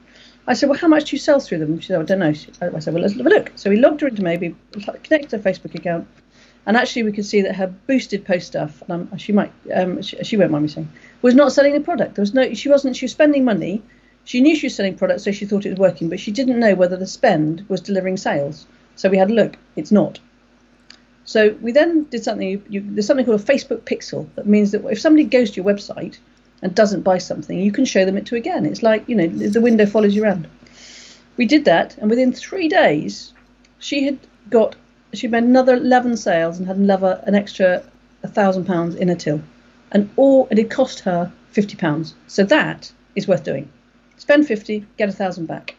I 0.46 0.54
said, 0.54 0.68
"Well, 0.68 0.78
how 0.78 0.88
much 0.88 1.10
do 1.10 1.16
you 1.16 1.20
sell 1.20 1.38
through 1.38 1.58
them?" 1.58 1.78
She 1.80 1.88
said, 1.88 2.00
"I 2.00 2.04
don't 2.04 2.18
know." 2.18 2.28
I 2.28 2.32
said, 2.32 2.92
"Well, 2.92 3.02
let's 3.02 3.14
have 3.14 3.26
a 3.26 3.30
look." 3.30 3.52
So 3.54 3.70
we 3.70 3.76
logged 3.76 4.00
her 4.00 4.08
into 4.08 4.22
maybe 4.22 4.56
connected 5.04 5.30
her 5.32 5.38
Facebook 5.38 5.74
account, 5.74 6.06
and 6.66 6.76
actually 6.76 7.02
we 7.02 7.12
could 7.12 7.26
see 7.26 7.42
that 7.42 7.56
her 7.56 7.66
boosted 7.86 8.24
post 8.24 8.46
stuff, 8.46 8.82
um, 8.88 9.16
she 9.18 9.32
might, 9.32 9.52
um, 9.74 10.00
she, 10.02 10.22
she 10.22 10.36
won't 10.36 10.52
mind 10.52 10.62
me 10.62 10.68
saying, 10.68 10.88
was 11.20 11.34
not 11.34 11.52
selling 11.52 11.72
the 11.72 11.80
product. 11.80 12.14
There 12.14 12.22
was 12.22 12.34
no, 12.34 12.54
she 12.54 12.68
wasn't. 12.68 12.96
She 12.96 13.04
was 13.04 13.12
spending 13.12 13.44
money. 13.44 13.82
She 14.24 14.40
knew 14.40 14.54
she 14.54 14.66
was 14.66 14.76
selling 14.76 14.96
products, 14.96 15.24
so 15.24 15.32
she 15.32 15.46
thought 15.46 15.66
it 15.66 15.70
was 15.70 15.78
working, 15.78 16.08
but 16.08 16.20
she 16.20 16.30
didn't 16.30 16.60
know 16.60 16.74
whether 16.74 16.96
the 16.96 17.06
spend 17.06 17.64
was 17.68 17.80
delivering 17.80 18.16
sales. 18.16 18.66
So 18.94 19.08
we 19.08 19.18
had 19.18 19.30
a 19.30 19.34
look. 19.34 19.56
It's 19.74 19.90
not. 19.90 20.20
So 21.24 21.56
we 21.60 21.72
then 21.72 22.04
did 22.04 22.22
something. 22.22 22.48
You, 22.48 22.62
you, 22.68 22.84
there's 22.84 23.06
something 23.06 23.26
called 23.26 23.40
a 23.40 23.44
Facebook 23.44 23.80
Pixel 23.80 24.28
that 24.36 24.46
means 24.46 24.70
that 24.70 24.84
if 24.86 25.00
somebody 25.00 25.24
goes 25.24 25.50
to 25.52 25.56
your 25.56 25.64
website 25.64 26.18
and 26.60 26.74
doesn't 26.74 27.02
buy 27.02 27.18
something, 27.18 27.58
you 27.58 27.72
can 27.72 27.84
show 27.84 28.04
them 28.04 28.16
it 28.16 28.26
to 28.26 28.36
again. 28.36 28.66
It's 28.66 28.82
like 28.82 29.08
you 29.08 29.16
know 29.16 29.26
the 29.26 29.60
window 29.60 29.86
follows 29.86 30.14
you 30.14 30.22
around. 30.22 30.46
We 31.36 31.46
did 31.46 31.64
that, 31.64 31.96
and 31.98 32.10
within 32.10 32.32
three 32.32 32.68
days, 32.68 33.32
she 33.78 34.04
had 34.04 34.18
got 34.50 34.76
she 35.14 35.28
made 35.28 35.44
another 35.44 35.74
11 35.74 36.16
sales 36.16 36.58
and 36.58 36.66
had 36.66 36.76
another 36.76 37.22
an 37.26 37.34
extra 37.34 37.82
thousand 38.24 38.64
pounds 38.64 38.94
in 38.94 39.10
a 39.10 39.14
till, 39.14 39.42
and 39.90 40.08
all 40.16 40.46
and 40.50 40.58
it 40.58 40.70
cost 40.70 41.00
her 41.00 41.30
50 41.50 41.76
pounds. 41.76 42.14
So 42.28 42.44
that 42.44 42.90
is 43.14 43.28
worth 43.28 43.44
doing. 43.44 43.68
Spend 44.16 44.46
50, 44.46 44.86
get 44.96 45.08
a 45.08 45.12
thousand 45.12 45.46
back, 45.46 45.74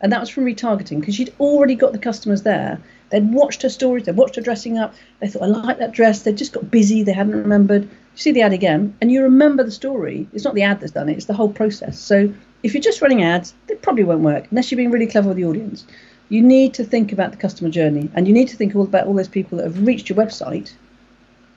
and 0.00 0.12
that 0.12 0.20
was 0.20 0.28
from 0.28 0.44
retargeting 0.44 1.00
because 1.00 1.16
she'd 1.16 1.34
already 1.40 1.74
got 1.74 1.92
the 1.92 1.98
customers 1.98 2.42
there. 2.42 2.78
They'd 3.10 3.32
watched 3.32 3.62
her 3.62 3.68
stories, 3.68 4.04
they'd 4.04 4.16
watched 4.16 4.36
her 4.36 4.42
dressing 4.42 4.78
up. 4.78 4.94
They 5.18 5.28
thought, 5.28 5.42
I 5.42 5.46
like 5.46 5.78
that 5.78 5.92
dress. 5.92 6.22
They 6.22 6.32
just 6.32 6.52
got 6.52 6.70
busy. 6.70 7.02
They 7.02 7.12
hadn't 7.12 7.32
remembered. 7.32 7.82
You 7.82 7.88
see 8.14 8.32
the 8.32 8.42
ad 8.42 8.52
again, 8.52 8.94
and 9.00 9.10
you 9.10 9.22
remember 9.22 9.64
the 9.64 9.72
story. 9.72 10.28
It's 10.32 10.44
not 10.44 10.54
the 10.54 10.62
ad 10.62 10.80
that's 10.80 10.92
done 10.92 11.08
it; 11.08 11.16
it's 11.16 11.26
the 11.26 11.34
whole 11.34 11.50
process. 11.50 11.98
So 11.98 12.32
if 12.62 12.74
you're 12.74 12.82
just 12.82 13.02
running 13.02 13.24
ads, 13.24 13.54
they 13.66 13.74
probably 13.74 14.04
won't 14.04 14.20
work 14.20 14.46
unless 14.50 14.70
you're 14.70 14.76
being 14.76 14.90
really 14.90 15.06
clever 15.06 15.28
with 15.28 15.36
the 15.36 15.46
audience 15.46 15.84
you 16.28 16.42
need 16.42 16.74
to 16.74 16.84
think 16.84 17.12
about 17.12 17.30
the 17.30 17.36
customer 17.36 17.70
journey 17.70 18.10
and 18.14 18.26
you 18.28 18.34
need 18.34 18.48
to 18.48 18.56
think 18.56 18.74
all 18.74 18.82
about 18.82 19.06
all 19.06 19.14
those 19.14 19.28
people 19.28 19.58
that 19.58 19.64
have 19.64 19.86
reached 19.86 20.08
your 20.08 20.18
website 20.18 20.72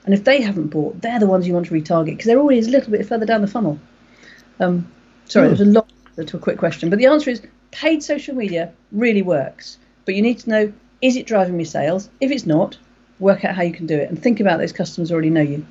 and 0.04 0.14
if 0.14 0.24
they 0.24 0.40
haven't 0.40 0.68
bought 0.68 1.00
they're 1.00 1.20
the 1.20 1.26
ones 1.26 1.46
you 1.46 1.54
want 1.54 1.66
to 1.66 1.72
retarget 1.72 2.06
because 2.06 2.26
they're 2.26 2.38
always 2.38 2.68
a 2.68 2.70
little 2.70 2.90
bit 2.90 3.06
further 3.06 3.26
down 3.26 3.40
the 3.40 3.46
funnel. 3.46 3.78
Um, 4.60 4.90
sorry 5.26 5.48
there's 5.48 5.60
a 5.60 5.64
lot 5.64 5.90
to 6.16 6.36
a 6.36 6.40
quick 6.40 6.58
question 6.58 6.90
but 6.90 6.98
the 6.98 7.06
answer 7.06 7.30
is 7.30 7.42
paid 7.70 8.02
social 8.02 8.34
media 8.34 8.72
really 8.92 9.22
works 9.22 9.78
but 10.04 10.14
you 10.14 10.22
need 10.22 10.38
to 10.40 10.50
know 10.50 10.72
is 11.00 11.16
it 11.16 11.26
driving 11.26 11.56
me 11.56 11.64
sales? 11.64 12.08
If 12.20 12.30
it's 12.30 12.46
not 12.46 12.78
work 13.18 13.44
out 13.44 13.56
how 13.56 13.62
you 13.62 13.72
can 13.72 13.86
do 13.86 13.96
it 13.96 14.08
and 14.08 14.20
think 14.20 14.40
about 14.40 14.58
those 14.58 14.72
customers 14.72 15.10
already 15.12 15.30
know 15.30 15.42
you. 15.42 15.64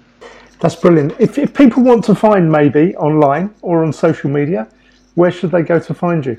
That's 0.59 0.75
brilliant. 0.75 1.13
If, 1.19 1.37
if 1.37 1.53
people 1.53 1.83
want 1.83 2.03
to 2.05 2.15
find 2.15 2.51
maybe 2.51 2.95
online 2.97 3.53
or 3.61 3.83
on 3.83 3.91
social 3.93 4.29
media 4.29 4.67
where 5.15 5.31
should 5.31 5.51
they 5.51 5.61
go 5.61 5.79
to 5.79 5.93
find 5.93 6.25
you 6.25 6.37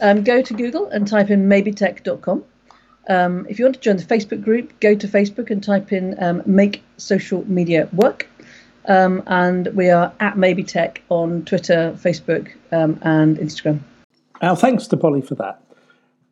um, 0.00 0.24
go 0.24 0.42
to 0.42 0.54
Google 0.54 0.88
and 0.88 1.06
type 1.06 1.30
in 1.30 1.48
maybetech.com. 1.48 2.44
Um, 3.08 3.46
if 3.48 3.58
you 3.58 3.64
want 3.64 3.76
to 3.76 3.80
join 3.80 3.96
the 3.96 4.04
Facebook 4.04 4.42
group, 4.42 4.78
go 4.80 4.94
to 4.94 5.08
Facebook 5.08 5.50
and 5.50 5.62
type 5.62 5.92
in 5.92 6.22
um, 6.22 6.42
Make 6.44 6.82
Social 6.98 7.48
Media 7.50 7.88
Work. 7.92 8.28
Um, 8.86 9.22
and 9.26 9.68
we 9.68 9.90
are 9.90 10.12
at 10.20 10.34
Maybetech 10.34 10.98
on 11.08 11.44
Twitter, 11.44 11.94
Facebook, 11.96 12.52
um, 12.72 12.98
and 13.02 13.36
Instagram. 13.38 13.80
Our 14.40 14.56
thanks 14.56 14.86
to 14.88 14.96
Polly 14.96 15.20
for 15.20 15.34
that. 15.36 15.60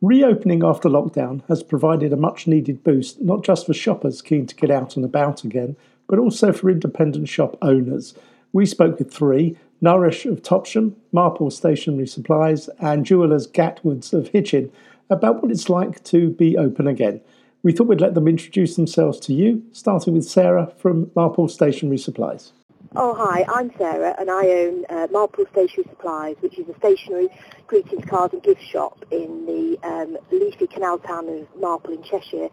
Reopening 0.01 0.63
after 0.63 0.89
lockdown 0.89 1.41
has 1.47 1.63
provided 1.63 2.13
a 2.13 2.17
much 2.17 2.45
needed 2.45 2.83
boost, 2.83 3.19
not 3.21 3.43
just 3.43 3.65
for 3.65 3.73
shoppers 3.73 4.21
keen 4.21 4.45
to 4.45 4.55
get 4.55 4.69
out 4.69 4.95
and 4.95 5.03
about 5.03 5.43
again, 5.43 5.75
but 6.07 6.19
also 6.19 6.51
for 6.51 6.69
independent 6.69 7.27
shop 7.27 7.57
owners. 7.61 8.13
We 8.53 8.65
spoke 8.65 8.99
with 8.99 9.11
three 9.11 9.57
Nourish 9.79 10.25
of 10.25 10.41
Topsham, 10.41 10.95
Marple 11.11 11.51
Stationery 11.51 12.07
Supplies, 12.07 12.69
and 12.79 13.05
Jewellers 13.05 13.47
Gatwards 13.47 14.11
of 14.13 14.29
Hitchin 14.29 14.71
about 15.09 15.41
what 15.41 15.51
it's 15.51 15.69
like 15.69 16.03
to 16.05 16.31
be 16.31 16.57
open 16.57 16.87
again. 16.87 17.21
We 17.63 17.71
thought 17.71 17.87
we'd 17.87 18.01
let 18.01 18.13
them 18.13 18.27
introduce 18.27 18.75
themselves 18.75 19.19
to 19.21 19.33
you, 19.33 19.63
starting 19.71 20.13
with 20.13 20.25
Sarah 20.25 20.71
from 20.77 21.11
Marple 21.15 21.47
Stationery 21.47 21.97
Supplies. 21.97 22.53
Oh, 22.95 23.13
hi, 23.13 23.45
I'm 23.53 23.71
Sarah 23.77 24.15
and 24.17 24.31
I 24.31 24.47
own 24.47 24.85
uh, 24.89 25.07
Marple 25.11 25.45
Stationery 25.51 25.87
Supplies, 25.89 26.35
which 26.39 26.57
is 26.57 26.67
a 26.69 26.75
stationery, 26.77 27.27
greetings 27.67 28.05
cards 28.05 28.33
and 28.33 28.41
gift 28.41 28.63
shop 28.63 29.03
in 29.11 29.45
the 29.45 29.77
um, 29.83 30.17
leafy 30.31 30.67
canal 30.67 30.97
town 30.97 31.27
of 31.27 31.47
Marple 31.59 31.93
in 31.93 32.01
Cheshire. 32.01 32.49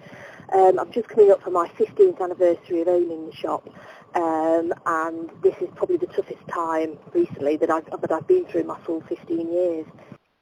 Um, 0.53 0.79
I'm 0.79 0.91
just 0.93 1.09
coming 1.09 1.31
up 1.31 1.43
for 1.43 1.51
my 1.51 1.69
15th 1.69 2.21
anniversary 2.21 2.81
of 2.81 2.89
owning 2.89 3.27
the 3.27 3.35
shop 3.35 3.69
um, 4.15 4.73
and 4.87 5.31
this 5.43 5.55
is 5.61 5.69
probably 5.75 5.97
the 5.97 6.07
toughest 6.07 6.47
time 6.49 6.99
recently 7.13 7.57
that 7.57 7.71
I've, 7.71 7.87
that 8.01 8.13
I've 8.13 8.27
been 8.27 8.45
through 8.47 8.65
my 8.65 8.79
full 8.85 9.03
15 9.09 9.53
years. 9.53 9.87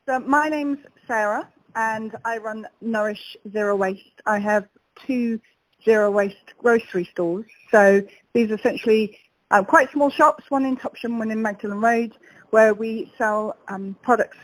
So 0.06 0.18
my 0.20 0.48
name's 0.48 0.78
Sarah 1.06 1.48
and 1.74 2.14
I 2.24 2.38
run 2.38 2.66
Nourish 2.80 3.36
Zero 3.50 3.76
Waste. 3.76 4.20
I 4.26 4.38
have 4.38 4.66
two 5.06 5.40
zero 5.84 6.10
waste 6.10 6.54
grocery 6.58 7.08
stores. 7.12 7.46
So 7.70 8.02
these 8.34 8.50
are 8.50 8.54
essentially 8.54 9.18
um, 9.50 9.64
quite 9.64 9.90
small 9.90 10.10
shops, 10.10 10.44
one 10.50 10.64
in 10.64 10.76
Topsham, 10.76 11.18
one 11.18 11.30
in 11.30 11.42
Magdalen 11.42 11.80
Road, 11.80 12.16
where 12.50 12.74
we 12.74 13.12
sell 13.18 13.56
um, 13.68 13.96
products 14.02 14.38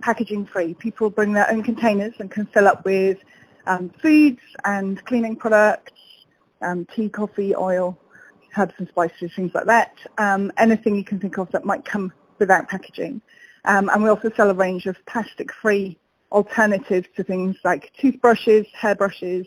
packaging 0.00 0.46
free. 0.46 0.74
People 0.74 1.10
bring 1.10 1.32
their 1.32 1.50
own 1.50 1.62
containers 1.62 2.14
and 2.18 2.30
can 2.30 2.46
fill 2.46 2.68
up 2.68 2.84
with 2.84 3.18
um, 3.66 3.90
foods 4.00 4.40
and 4.64 5.04
cleaning 5.04 5.36
products, 5.36 5.92
um, 6.62 6.86
tea, 6.94 7.08
coffee, 7.08 7.54
oil, 7.54 7.98
herbs 8.56 8.74
and 8.78 8.88
spices, 8.88 9.30
things 9.34 9.52
like 9.54 9.66
that. 9.66 9.92
Um, 10.18 10.52
anything 10.56 10.96
you 10.96 11.04
can 11.04 11.20
think 11.20 11.38
of 11.38 11.50
that 11.52 11.64
might 11.64 11.84
come 11.84 12.12
without 12.38 12.68
packaging. 12.68 13.20
Um, 13.64 13.88
and 13.90 14.02
we 14.02 14.08
also 14.08 14.30
sell 14.36 14.50
a 14.50 14.54
range 14.54 14.86
of 14.86 14.96
plastic-free 15.06 15.98
alternatives 16.32 17.08
to 17.16 17.24
things 17.24 17.56
like 17.64 17.92
toothbrushes, 18.00 18.66
hairbrushes, 18.74 19.46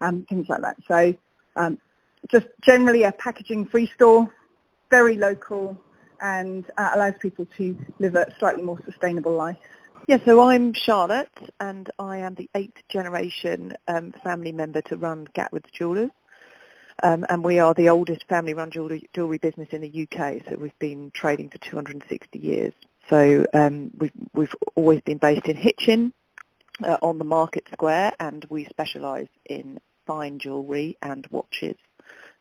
um, 0.00 0.26
things 0.28 0.48
like 0.48 0.62
that. 0.62 0.76
So 0.86 1.14
um, 1.56 1.78
just 2.30 2.46
generally 2.62 3.04
a 3.04 3.12
packaging-free 3.12 3.90
store, 3.94 4.32
very 4.90 5.16
local, 5.16 5.76
and 6.20 6.64
uh, 6.78 6.90
allows 6.94 7.14
people 7.20 7.46
to 7.56 7.76
live 7.98 8.14
a 8.14 8.32
slightly 8.38 8.62
more 8.62 8.78
sustainable 8.84 9.32
life. 9.32 9.56
Yeah, 10.08 10.18
so 10.24 10.40
I'm 10.40 10.72
Charlotte, 10.72 11.36
and 11.58 11.90
I 11.98 12.18
am 12.18 12.34
the 12.34 12.48
eighth 12.54 12.80
generation 12.88 13.74
um, 13.88 14.14
family 14.22 14.52
member 14.52 14.80
to 14.82 14.96
run 14.96 15.26
Gatward's 15.34 15.70
Jewellers. 15.72 16.10
Um, 17.02 17.26
and 17.28 17.44
we 17.44 17.58
are 17.58 17.74
the 17.74 17.90
oldest 17.90 18.24
family-run 18.28 18.70
jewellery, 18.70 19.08
jewellery 19.12 19.38
business 19.38 19.68
in 19.70 19.82
the 19.82 20.08
UK, 20.10 20.42
so 20.48 20.56
we've 20.56 20.78
been 20.78 21.10
trading 21.10 21.50
for 21.50 21.58
260 21.58 22.38
years. 22.38 22.72
So 23.10 23.46
um, 23.52 23.90
we've, 23.98 24.12
we've 24.32 24.54
always 24.74 25.02
been 25.02 25.18
based 25.18 25.46
in 25.46 25.56
Hitchin 25.56 26.12
uh, 26.82 26.96
on 27.02 27.18
the 27.18 27.24
Market 27.24 27.68
Square, 27.72 28.14
and 28.18 28.44
we 28.48 28.64
specialise 28.64 29.28
in 29.44 29.78
fine 30.06 30.38
jewellery 30.38 30.96
and 31.02 31.26
watches. 31.30 31.76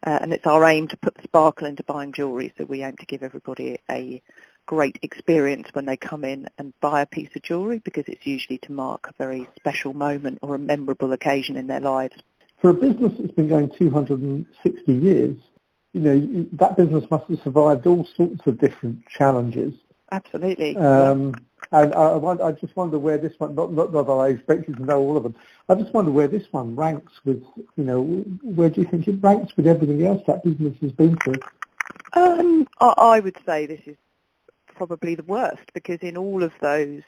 Uh, 0.06 0.20
and 0.22 0.34
it's 0.34 0.46
our 0.46 0.64
aim 0.66 0.88
to 0.88 0.98
put 0.98 1.16
the 1.16 1.24
sparkle 1.24 1.68
into 1.68 1.84
buying 1.84 2.14
jewellery, 2.14 2.54
so 2.58 2.64
we 2.64 2.84
aim 2.84 2.96
to 2.98 3.06
give 3.06 3.24
everybody 3.24 3.78
a 3.90 4.22
great 4.66 4.98
experience 5.02 5.68
when 5.74 5.86
they 5.86 5.98
come 5.98 6.24
in 6.24 6.48
and 6.58 6.74
buy 6.80 7.02
a 7.02 7.06
piece 7.06 7.30
of 7.36 7.42
jewellery 7.42 7.80
because 7.80 8.06
it's 8.08 8.26
usually 8.26 8.58
to 8.58 8.72
mark 8.72 9.08
a 9.08 9.14
very 9.18 9.48
special 9.56 9.94
moment 9.94 10.40
or 10.42 10.56
a 10.56 10.60
memorable 10.60 11.12
occasion 11.14 11.56
in 11.56 11.68
their 11.68 11.80
lives 11.80 12.16
for 12.66 12.72
a 12.72 12.74
business 12.74 13.14
that's 13.20 13.32
been 13.34 13.48
going 13.48 13.70
260 13.78 14.92
years, 14.92 15.38
you 15.94 16.02
know, 16.02 16.48
that 16.54 16.76
business 16.76 17.04
must 17.12 17.30
have 17.30 17.40
survived 17.44 17.86
all 17.86 18.08
sorts 18.18 18.42
of 18.48 18.60
different 18.60 19.06
challenges. 19.08 19.72
Absolutely. 20.12 20.76
Um, 20.76 21.36
and 21.72 21.94
I, 21.94 22.18
I, 22.18 22.52
just 22.54 22.76
wonder 22.76 22.98
where 22.98 23.20
this 23.20 23.34
one, 23.38 23.54
not, 23.54 23.72
not, 23.72 23.92
that 23.92 24.12
I 24.12 24.30
expect 24.30 24.68
you 24.68 24.74
to 24.74 24.84
know 24.84 24.98
all 24.98 25.16
of 25.16 25.22
them, 25.22 25.36
I 25.70 25.76
just 25.76 25.94
wonder 25.94 26.10
where 26.10 26.28
this 26.28 26.46
one 26.50 26.76
ranks 26.76 27.14
with, 27.24 27.44
you 27.76 27.84
know, 27.84 28.02
where 28.42 28.72
do 28.72 28.82
you 28.82 28.88
think 28.88 29.08
it 29.08 29.22
ranks 29.22 29.56
with 29.56 29.68
everything 29.68 30.04
else 30.04 30.24
that 30.26 30.44
business 30.44 30.76
has 30.82 30.92
been 30.92 31.16
through? 31.24 31.42
Um, 32.14 32.68
I, 32.80 32.94
I 32.98 33.20
would 33.20 33.38
say 33.46 33.68
this 33.68 33.82
is 33.86 33.98
probably 34.74 35.14
the 35.14 35.24
worst 35.24 35.72
because 35.76 36.00
in 36.02 36.18
all 36.18 36.42
of 36.42 36.52
those 36.62 37.04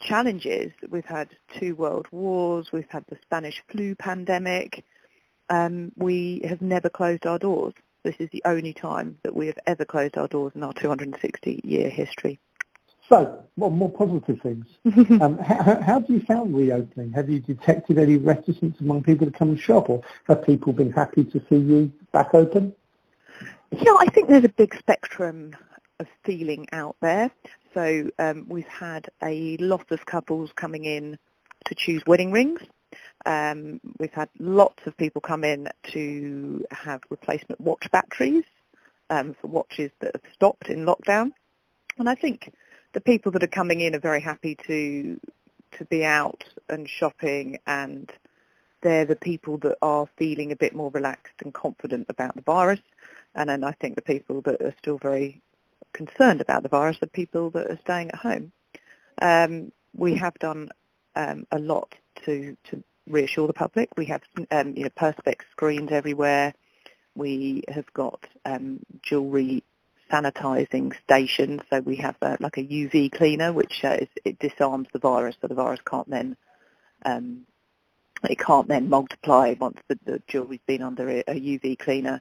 challenges. 0.00 0.72
We've 0.88 1.04
had 1.04 1.28
two 1.58 1.74
world 1.74 2.06
wars, 2.10 2.68
we've 2.72 2.88
had 2.88 3.04
the 3.08 3.16
Spanish 3.22 3.62
flu 3.68 3.94
pandemic. 3.94 4.84
Um, 5.48 5.92
we 5.96 6.42
have 6.44 6.60
never 6.60 6.88
closed 6.88 7.26
our 7.26 7.38
doors. 7.38 7.74
This 8.02 8.16
is 8.18 8.28
the 8.30 8.42
only 8.44 8.72
time 8.72 9.18
that 9.22 9.34
we 9.34 9.46
have 9.46 9.58
ever 9.66 9.84
closed 9.84 10.16
our 10.16 10.28
doors 10.28 10.52
in 10.54 10.62
our 10.62 10.72
260-year 10.72 11.90
history. 11.90 12.38
So, 13.08 13.44
well, 13.56 13.70
more 13.70 13.90
positive 13.90 14.40
things. 14.40 14.66
um, 15.20 15.38
how, 15.38 15.62
how 15.62 16.00
have 16.00 16.10
you 16.10 16.20
found 16.20 16.56
reopening? 16.56 17.12
Have 17.12 17.28
you 17.28 17.40
detected 17.40 17.98
any 17.98 18.16
reticence 18.16 18.80
among 18.80 19.04
people 19.04 19.26
to 19.26 19.32
come 19.32 19.50
and 19.50 19.60
shop, 19.60 19.88
or 19.88 20.02
have 20.26 20.44
people 20.44 20.72
been 20.72 20.92
happy 20.92 21.24
to 21.24 21.40
see 21.48 21.56
you 21.56 21.92
back 22.12 22.34
open? 22.34 22.74
Yeah, 23.70 23.94
I 23.98 24.06
think 24.06 24.28
there's 24.28 24.44
a 24.44 24.48
big 24.48 24.76
spectrum 24.76 25.52
of 26.00 26.06
feeling 26.24 26.66
out 26.72 26.96
there. 27.00 27.30
So 27.76 28.08
um, 28.18 28.46
we've 28.48 28.66
had 28.66 29.10
a 29.22 29.58
lot 29.58 29.92
of 29.92 30.06
couples 30.06 30.50
coming 30.56 30.86
in 30.86 31.18
to 31.66 31.74
choose 31.74 32.02
wedding 32.06 32.32
rings. 32.32 32.62
Um, 33.26 33.82
we've 33.98 34.14
had 34.14 34.30
lots 34.38 34.86
of 34.86 34.96
people 34.96 35.20
come 35.20 35.44
in 35.44 35.68
to 35.92 36.64
have 36.70 37.02
replacement 37.10 37.60
watch 37.60 37.86
batteries 37.92 38.44
um, 39.10 39.36
for 39.38 39.48
watches 39.48 39.90
that 40.00 40.12
have 40.14 40.32
stopped 40.32 40.70
in 40.70 40.86
lockdown. 40.86 41.32
And 41.98 42.08
I 42.08 42.14
think 42.14 42.50
the 42.94 43.02
people 43.02 43.30
that 43.32 43.42
are 43.42 43.48
coming 43.48 43.82
in 43.82 43.94
are 43.94 44.00
very 44.00 44.22
happy 44.22 44.56
to 44.66 45.20
to 45.72 45.84
be 45.84 46.02
out 46.02 46.44
and 46.70 46.88
shopping 46.88 47.58
and 47.66 48.10
they're 48.80 49.04
the 49.04 49.16
people 49.16 49.58
that 49.58 49.76
are 49.82 50.08
feeling 50.16 50.50
a 50.50 50.56
bit 50.56 50.74
more 50.74 50.90
relaxed 50.92 51.42
and 51.44 51.52
confident 51.52 52.06
about 52.08 52.36
the 52.36 52.42
virus. 52.42 52.80
And 53.34 53.50
then 53.50 53.64
I 53.64 53.72
think 53.72 53.96
the 53.96 54.02
people 54.02 54.40
that 54.42 54.62
are 54.62 54.74
still 54.78 54.96
very 54.96 55.42
concerned 55.96 56.40
about 56.40 56.62
the 56.62 56.68
virus 56.68 56.98
are 57.02 57.06
people 57.06 57.50
that 57.50 57.70
are 57.70 57.78
staying 57.82 58.10
at 58.10 58.18
home. 58.18 58.52
Um, 59.20 59.72
we 59.94 60.14
have 60.16 60.34
done 60.38 60.70
um, 61.14 61.46
a 61.50 61.58
lot 61.58 61.94
to, 62.24 62.56
to 62.70 62.84
reassure 63.08 63.46
the 63.46 63.52
public. 63.52 63.88
We 63.96 64.06
have 64.06 64.22
um, 64.50 64.74
you 64.76 64.84
know, 64.84 64.90
perspex 64.90 65.40
screens 65.52 65.90
everywhere. 65.90 66.54
We 67.14 67.64
have 67.68 67.92
got 67.94 68.20
um, 68.44 68.80
jewellery 69.02 69.64
sanitizing 70.12 70.92
stations. 71.02 71.62
So 71.70 71.80
we 71.80 71.96
have 71.96 72.16
uh, 72.22 72.36
like 72.40 72.58
a 72.58 72.64
UV 72.64 73.12
cleaner, 73.12 73.52
which 73.52 73.82
uh, 73.82 73.98
is, 74.02 74.08
it 74.24 74.38
disarms 74.38 74.88
the 74.92 74.98
virus, 74.98 75.36
so 75.40 75.48
the 75.48 75.54
virus 75.54 75.80
can't 75.84 76.08
then 76.08 76.36
um, 77.04 77.46
it 78.24 78.38
can't 78.38 78.68
then 78.68 78.88
multiply 78.88 79.54
once 79.58 79.78
the, 79.88 79.98
the 80.04 80.22
jewellery's 80.26 80.60
been 80.66 80.82
under 80.82 81.08
a 81.08 81.24
UV 81.24 81.78
cleaner. 81.78 82.20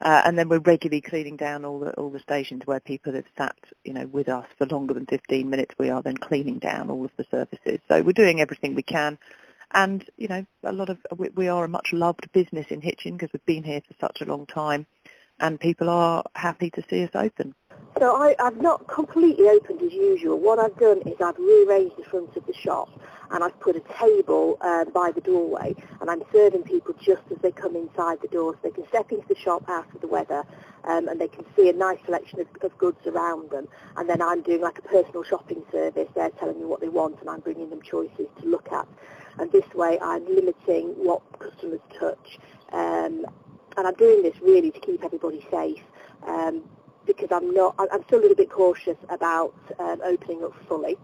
Uh, 0.00 0.22
and 0.24 0.38
then 0.38 0.48
we're 0.48 0.60
regularly 0.60 1.00
cleaning 1.00 1.36
down 1.36 1.64
all 1.64 1.80
the 1.80 1.90
all 1.94 2.10
the 2.10 2.20
stations 2.20 2.62
where 2.64 2.80
people 2.80 3.14
have 3.14 3.24
sat, 3.36 3.56
you 3.84 3.92
know, 3.92 4.06
with 4.06 4.28
us 4.28 4.46
for 4.56 4.66
longer 4.66 4.94
than 4.94 5.06
15 5.06 5.50
minutes. 5.50 5.74
We 5.78 5.90
are 5.90 6.02
then 6.02 6.16
cleaning 6.16 6.58
down 6.58 6.90
all 6.90 7.04
of 7.04 7.10
the 7.16 7.26
surfaces. 7.30 7.80
So 7.88 8.02
we're 8.02 8.12
doing 8.12 8.40
everything 8.40 8.74
we 8.74 8.82
can, 8.82 9.18
and 9.72 10.04
you 10.16 10.28
know, 10.28 10.46
a 10.64 10.72
lot 10.72 10.88
of 10.88 10.98
we, 11.16 11.30
we 11.30 11.48
are 11.48 11.64
a 11.64 11.68
much 11.68 11.88
loved 11.92 12.30
business 12.32 12.66
in 12.70 12.80
Hitchin 12.80 13.16
because 13.16 13.32
we've 13.32 13.44
been 13.44 13.64
here 13.64 13.82
for 13.88 13.94
such 14.00 14.20
a 14.20 14.30
long 14.30 14.46
time 14.46 14.86
and 15.40 15.60
people 15.60 15.88
are 15.88 16.24
happy 16.34 16.70
to 16.70 16.82
see 16.88 17.04
us 17.04 17.10
open. 17.14 17.54
So 17.98 18.14
I, 18.14 18.36
I've 18.38 18.60
not 18.60 18.86
completely 18.86 19.48
opened 19.48 19.82
as 19.82 19.92
usual. 19.92 20.38
What 20.38 20.58
I've 20.58 20.76
done 20.78 20.98
is 21.02 21.20
I've 21.20 21.38
rearranged 21.38 21.96
the 21.96 22.04
front 22.04 22.36
of 22.36 22.46
the 22.46 22.54
shop 22.54 22.88
and 23.30 23.42
I've 23.42 23.58
put 23.60 23.76
a 23.76 23.82
table 23.98 24.56
uh, 24.60 24.84
by 24.86 25.10
the 25.10 25.20
doorway 25.20 25.74
and 26.00 26.08
I'm 26.08 26.22
serving 26.32 26.62
people 26.62 26.94
just 26.94 27.22
as 27.30 27.38
they 27.42 27.50
come 27.50 27.74
inside 27.74 28.18
the 28.22 28.28
door 28.28 28.54
so 28.54 28.58
they 28.62 28.70
can 28.70 28.86
step 28.88 29.10
into 29.10 29.26
the 29.28 29.34
shop 29.34 29.64
out 29.68 29.92
of 29.92 30.00
the 30.00 30.06
weather 30.06 30.44
um, 30.84 31.08
and 31.08 31.20
they 31.20 31.28
can 31.28 31.44
see 31.56 31.68
a 31.68 31.72
nice 31.72 31.98
selection 32.04 32.40
of, 32.40 32.46
of 32.62 32.76
goods 32.78 33.04
around 33.06 33.50
them 33.50 33.66
and 33.96 34.08
then 34.08 34.22
I'm 34.22 34.42
doing 34.42 34.60
like 34.60 34.78
a 34.78 34.82
personal 34.82 35.24
shopping 35.24 35.62
service. 35.72 36.08
They're 36.14 36.30
telling 36.30 36.58
me 36.58 36.66
what 36.66 36.80
they 36.80 36.88
want 36.88 37.20
and 37.20 37.28
I'm 37.28 37.40
bringing 37.40 37.68
them 37.68 37.82
choices 37.82 38.26
to 38.40 38.46
look 38.46 38.70
at 38.70 38.86
and 39.38 39.50
this 39.50 39.66
way 39.74 39.98
I'm 40.00 40.24
limiting 40.24 40.94
what 40.96 41.22
customers 41.38 41.80
touch 41.98 42.38
um, 42.72 43.26
and 43.78 43.86
I'm 43.86 43.94
doing 43.94 44.22
this 44.22 44.34
really 44.42 44.72
to 44.72 44.80
keep 44.80 45.04
everybody 45.04 45.46
safe 45.50 45.82
um, 46.26 46.62
because 47.06 47.28
I'm 47.30 47.54
not, 47.54 47.76
I'm 47.78 48.02
still 48.04 48.18
a 48.18 48.22
little 48.22 48.36
bit 48.36 48.50
cautious 48.50 48.96
about 49.08 49.54
um, 49.78 50.00
opening 50.04 50.42
up 50.42 50.52
fully. 50.68 50.96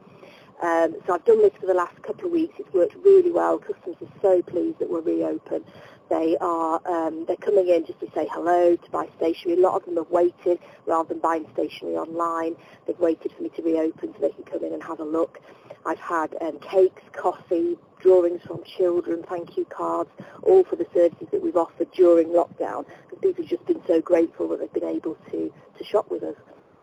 Um, 0.61 0.97
so 1.07 1.15
I've 1.15 1.25
done 1.25 1.39
this 1.39 1.53
for 1.61 1.67
the 1.67 1.75
last 1.75 2.03
couple 2.03 2.27
of 2.27 2.33
weeks. 2.33 2.55
It's 2.59 2.73
worked 2.73 2.97
really 3.05 3.31
well. 3.31 3.59
Customers 3.59 3.97
are 4.03 4.21
so 4.21 4.43
pleased 4.43 4.81
that 4.81 4.91
we're 4.91 5.01
reopen. 5.01 5.65
They 6.11 6.37
are 6.41 6.81
um, 6.87 7.25
they're 7.27 7.37
coming 7.37 7.69
in 7.69 7.87
just 7.87 8.01
to 8.01 8.11
say 8.15 8.29
hello, 8.31 8.77
to 8.77 8.91
buy 8.91 9.09
stationery. 9.17 9.59
A 9.59 9.63
lot 9.63 9.75
of 9.75 9.85
them 9.85 9.97
have 9.97 10.11
waited 10.11 10.59
rather 10.87 11.09
than 11.09 11.19
buying 11.19 11.47
stationery 11.55 11.97
online. 11.97 12.57
They've 12.87 12.99
waited 12.99 13.33
for 13.33 13.43
me 13.43 13.51
to 13.51 13.63
reopen 13.63 14.13
so 14.15 14.21
they 14.21 14.31
can 14.31 14.45
come 14.45 14.65
in 14.65 14.73
and 14.73 14.83
have 14.83 15.01
a 15.01 15.05
look. 15.05 15.41
I've 15.87 15.99
had 16.01 16.37
um, 16.41 16.59
cakes, 16.59 17.03
coffee, 17.13 17.79
drawings 18.05 18.43
from 18.47 18.63
children, 18.77 19.25
thank 19.29 19.57
you 19.57 19.65
cards, 19.65 20.11
all 20.43 20.63
for 20.65 20.77
the 20.77 20.87
services 20.95 21.27
that 21.33 21.43
we've 21.43 21.57
offered 21.57 21.91
during 21.93 22.29
lockdown 22.29 22.85
because 23.09 23.19
people 23.23 23.43
have 23.43 23.51
just 23.51 23.67
been 23.67 23.81
so 23.87 24.01
grateful 24.01 24.47
that 24.49 24.61
they've 24.61 24.73
been 24.75 24.97
able 24.97 25.17
to, 25.31 25.51
to 25.79 25.85
shop 25.85 26.11
with 26.11 26.23
us. 26.23 26.37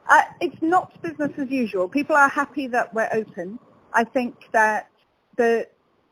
Uh, 0.09 0.23
it's 0.41 0.61
not 0.61 0.99
business 1.03 1.31
as 1.37 1.49
usual. 1.49 1.87
People 1.87 2.15
are 2.15 2.27
happy 2.27 2.67
that 2.67 2.91
we're 2.93 3.09
open. 3.13 3.59
I 3.93 4.03
think 4.03 4.35
that 4.51 4.89
the 5.37 5.67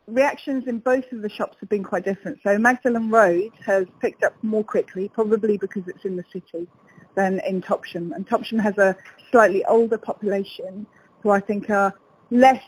reactions 0.06 0.68
in 0.68 0.78
both 0.78 1.10
of 1.12 1.22
the 1.22 1.28
shops 1.28 1.56
have 1.60 1.68
been 1.68 1.82
quite 1.82 2.04
different. 2.04 2.38
So 2.44 2.56
Magdalen 2.56 3.10
Road 3.10 3.50
has 3.66 3.86
picked 4.00 4.22
up 4.22 4.34
more 4.42 4.64
quickly, 4.64 5.08
probably 5.08 5.58
because 5.58 5.82
it's 5.88 6.04
in 6.04 6.16
the 6.16 6.24
city, 6.32 6.68
than 7.16 7.40
in 7.40 7.60
Topsham. 7.62 8.14
And 8.14 8.28
Topsham 8.28 8.60
has 8.60 8.78
a 8.78 8.96
slightly 9.32 9.64
older 9.64 9.98
population 9.98 10.86
who 11.22 11.30
I 11.30 11.40
think 11.40 11.68
are 11.68 11.92
less 12.30 12.62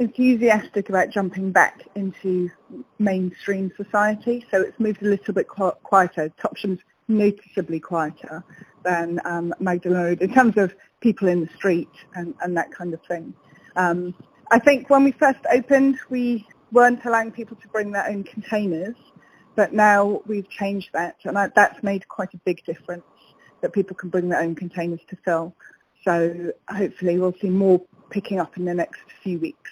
enthusiastic 0.00 0.88
about 0.88 1.10
jumping 1.10 1.52
back 1.52 1.82
into 1.94 2.50
mainstream 2.98 3.70
society, 3.76 4.44
so 4.50 4.60
it's 4.62 4.80
moved 4.80 5.02
a 5.02 5.06
little 5.06 5.34
bit 5.34 5.46
quieter. 5.46 6.32
Topsham's 6.40 6.80
noticeably 7.06 7.78
quieter 7.78 8.42
than 8.82 9.20
um, 9.26 9.54
Magdalen 9.60 10.02
Road 10.02 10.22
in 10.22 10.32
terms 10.32 10.56
of 10.56 10.74
people 11.00 11.28
in 11.28 11.42
the 11.42 11.50
street 11.54 11.90
and, 12.14 12.34
and 12.40 12.56
that 12.56 12.72
kind 12.72 12.94
of 12.94 13.00
thing. 13.02 13.34
Um, 13.76 14.14
I 14.50 14.58
think 14.58 14.88
when 14.88 15.04
we 15.04 15.12
first 15.12 15.40
opened, 15.52 15.98
we 16.08 16.46
weren't 16.72 17.04
allowing 17.04 17.30
people 17.30 17.56
to 17.58 17.68
bring 17.68 17.92
their 17.92 18.08
own 18.08 18.24
containers, 18.24 18.96
but 19.54 19.74
now 19.74 20.22
we've 20.26 20.48
changed 20.48 20.88
that, 20.94 21.16
and 21.24 21.38
I, 21.38 21.48
that's 21.54 21.82
made 21.82 22.08
quite 22.08 22.32
a 22.32 22.38
big 22.38 22.64
difference 22.64 23.04
that 23.60 23.74
people 23.74 23.94
can 23.94 24.08
bring 24.08 24.30
their 24.30 24.40
own 24.40 24.54
containers 24.54 25.00
to 25.10 25.16
fill. 25.24 25.54
So 26.04 26.52
hopefully 26.70 27.18
we'll 27.18 27.36
see 27.42 27.50
more 27.50 27.82
picking 28.08 28.40
up 28.40 28.56
in 28.56 28.64
the 28.64 28.72
next 28.72 29.00
few 29.22 29.38
weeks. 29.38 29.70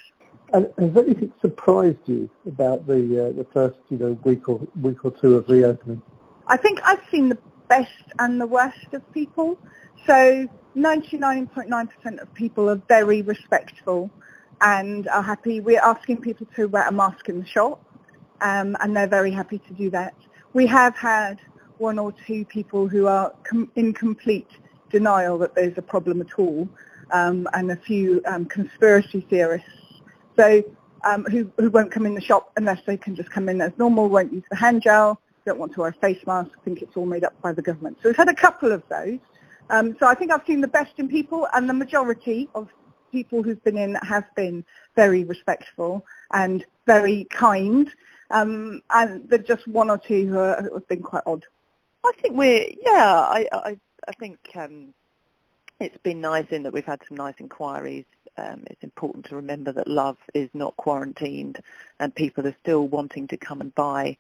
And 0.53 0.73
has 0.79 0.97
anything 0.97 1.33
surprised 1.41 1.99
you 2.07 2.31
about 2.47 2.87
the 2.87 3.29
uh, 3.29 3.33
the 3.33 3.47
first 3.53 3.77
you 3.91 3.99
know 3.99 4.13
week 4.25 4.49
or 4.49 4.67
week 4.81 5.05
or 5.05 5.11
two 5.11 5.37
of 5.37 5.49
reopening? 5.49 6.01
I 6.47 6.57
think 6.57 6.81
I've 6.85 7.03
seen 7.11 7.29
the 7.29 7.39
best 7.69 7.91
and 8.19 8.41
the 8.41 8.47
worst 8.47 8.95
of 8.95 9.13
people. 9.13 9.59
So 10.07 10.49
99.9% 10.75 12.23
of 12.23 12.33
people 12.35 12.71
are 12.71 12.81
very 12.89 13.21
respectful 13.21 14.11
and 14.63 15.07
are 15.09 15.23
happy. 15.23 15.61
We're 15.61 15.83
asking 15.83 16.23
people 16.23 16.47
to 16.57 16.67
wear 16.67 16.89
a 16.89 16.93
mask 16.93 17.29
in 17.29 17.41
the 17.41 17.47
shop, 17.47 17.85
um, 18.41 18.77
and 18.81 18.97
they're 18.97 19.07
very 19.07 19.31
happy 19.31 19.59
to 19.59 19.75
do 19.75 19.91
that. 19.91 20.15
We 20.55 20.67
have 20.67 20.97
had 20.97 21.41
one 21.77 21.99
or 21.99 22.13
two 22.27 22.47
people 22.47 22.89
who 22.89 23.07
are 23.07 23.35
com- 23.45 23.71
in 23.77 23.93
complete 23.93 24.51
denial 24.91 25.37
that 25.39 25.55
there's 25.55 25.77
a 25.77 25.83
problem 25.83 26.23
at 26.23 26.39
all, 26.39 26.67
um, 27.13 27.47
and 27.53 27.71
a 27.71 27.77
few 27.77 28.23
um, 28.25 28.47
conspiracy 28.47 29.27
theorists 29.29 29.69
so 30.39 30.63
um, 31.05 31.25
who, 31.25 31.51
who 31.59 31.71
won't 31.71 31.91
come 31.91 32.07
in 32.07 32.15
the 32.15 32.21
shop 32.21 32.53
unless 32.57 32.81
they 32.87 32.97
can 32.97 33.15
just 33.15 33.31
come 33.31 33.49
in 33.49 33.61
as 33.61 33.73
normal, 33.79 34.09
won't 34.09 34.33
use 34.33 34.45
the 34.51 34.57
hand 34.57 34.83
gel, 34.83 35.21
don't 35.45 35.59
want 35.59 35.73
to 35.75 35.81
wear 35.81 35.91
a 35.91 35.93
face 35.95 36.25
mask, 36.27 36.51
think 36.65 36.83
it's 36.83 36.97
all 36.97 37.07
made 37.07 37.25
up 37.25 37.41
by 37.43 37.53
the 37.53 37.63
government. 37.63 37.99
So 38.03 38.09
we've 38.09 38.17
had 38.17 38.29
a 38.29 38.35
couple 38.35 38.73
of 38.73 38.83
those. 38.89 39.19
Um, 39.71 39.97
so 39.99 40.07
I 40.07 40.15
think 40.15 40.31
I've 40.31 40.47
seen 40.47 40.61
the 40.61 40.69
best 40.69 40.93
in 40.99 41.09
people 41.09 41.47
and 41.55 41.69
the 41.69 41.75
majority 41.75 42.49
of 42.55 42.69
people 43.13 43.43
who've 43.43 43.63
been 43.65 43.79
in 43.79 43.95
have 43.97 44.25
been 44.35 44.65
very 44.97 45.25
respectful 45.25 46.05
and 46.33 46.65
very 46.87 47.25
kind. 47.31 47.91
Um, 48.31 48.83
and 48.91 49.29
there's 49.29 49.47
just 49.47 49.67
one 49.67 49.91
or 49.91 49.99
two 49.99 50.27
who, 50.27 50.39
are, 50.39 50.63
who, 50.63 50.75
have 50.75 50.89
been 50.89 51.03
quite 51.03 51.23
odd. 51.27 51.45
I 52.05 52.13
think 52.21 52.37
we're, 52.37 52.67
yeah, 52.85 53.21
I, 53.21 53.47
I, 53.53 53.79
I 54.07 54.13
think 54.19 54.39
um, 54.55 54.95
it's 55.81 55.99
been 55.99 56.21
nice 56.21 56.47
in 56.51 56.63
that 56.63 56.73
we've 56.73 56.85
had 56.85 57.01
some 57.09 57.17
nice 57.17 57.35
inquiries 57.39 58.05
um, 58.39 58.63
it's 58.67 58.83
important 58.83 59.27
to 59.27 59.37
remember 59.37 59.73
that 59.73 59.89
love 59.89 60.17
is 60.33 60.49
not 60.55 60.77
quarantined 60.77 61.61
and 61.99 62.15
people 62.15 62.47
are 62.47 62.57
still 62.61 62.87
wanting 62.87 63.27
to 63.29 63.37
come 63.37 63.61
and 63.61 63.75
buy 63.75 64.17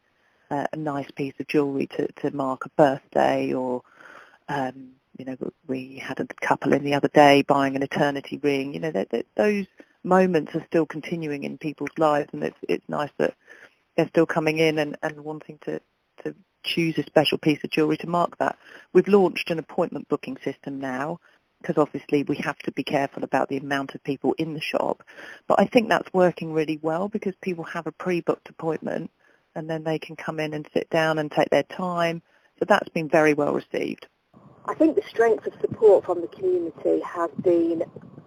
uh, 0.50 0.66
a 0.72 0.76
nice 0.76 1.10
piece 1.12 1.34
of 1.38 1.46
jewellery 1.46 1.86
to, 1.86 2.08
to 2.12 2.34
mark 2.34 2.66
a 2.66 2.70
birthday 2.70 3.52
or, 3.52 3.82
um, 4.48 4.90
you 5.18 5.24
know, 5.24 5.36
we 5.66 6.02
had 6.02 6.20
a 6.20 6.26
couple 6.46 6.72
in 6.72 6.84
the 6.84 6.94
other 6.94 7.08
day 7.08 7.42
buying 7.42 7.76
an 7.76 7.82
eternity 7.82 8.38
ring. 8.42 8.74
You 8.74 8.80
know, 8.80 9.06
those 9.36 9.66
moments 10.02 10.54
are 10.54 10.64
still 10.66 10.86
continuing 10.86 11.44
in 11.44 11.58
people's 11.58 11.96
lives 11.96 12.30
and 12.32 12.42
it's, 12.42 12.58
it's 12.68 12.88
nice 12.88 13.10
that 13.18 13.34
they're 13.96 14.08
still 14.08 14.26
coming 14.26 14.58
in 14.58 14.78
and, 14.78 14.96
and 15.02 15.24
wanting 15.24 15.58
to, 15.64 15.80
to 16.24 16.34
choose 16.64 16.98
a 16.98 17.02
special 17.04 17.38
piece 17.38 17.62
of 17.62 17.70
jewellery 17.70 17.98
to 17.98 18.08
mark 18.08 18.38
that. 18.38 18.58
We've 18.92 19.08
launched 19.08 19.50
an 19.50 19.58
appointment 19.58 20.08
booking 20.08 20.38
system 20.44 20.80
now 20.80 21.20
because 21.60 21.78
obviously 21.78 22.22
we 22.22 22.36
have 22.36 22.58
to 22.60 22.72
be 22.72 22.84
careful 22.84 23.24
about 23.24 23.48
the 23.48 23.56
amount 23.56 23.94
of 23.94 24.02
people 24.04 24.34
in 24.38 24.54
the 24.54 24.60
shop. 24.60 25.02
But 25.46 25.60
I 25.60 25.66
think 25.66 25.88
that's 25.88 26.12
working 26.12 26.52
really 26.52 26.78
well 26.80 27.08
because 27.08 27.34
people 27.40 27.64
have 27.64 27.86
a 27.86 27.92
pre-booked 27.92 28.48
appointment 28.48 29.10
and 29.54 29.68
then 29.68 29.84
they 29.84 29.98
can 29.98 30.16
come 30.16 30.38
in 30.38 30.54
and 30.54 30.68
sit 30.72 30.88
down 30.90 31.18
and 31.18 31.30
take 31.30 31.50
their 31.50 31.64
time. 31.64 32.22
So 32.58 32.64
that's 32.66 32.88
been 32.90 33.08
very 33.08 33.34
well 33.34 33.52
received. 33.52 34.06
I 34.66 34.74
think 34.74 34.96
the 34.96 35.08
strength 35.08 35.46
of 35.46 35.54
support 35.60 36.04
from 36.04 36.20
the 36.20 36.28
community 36.28 37.00
has 37.00 37.30
been 37.40 37.84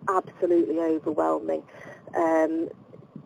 absolutely 0.10 0.80
overwhelming. 0.80 1.64
Um, 2.16 2.70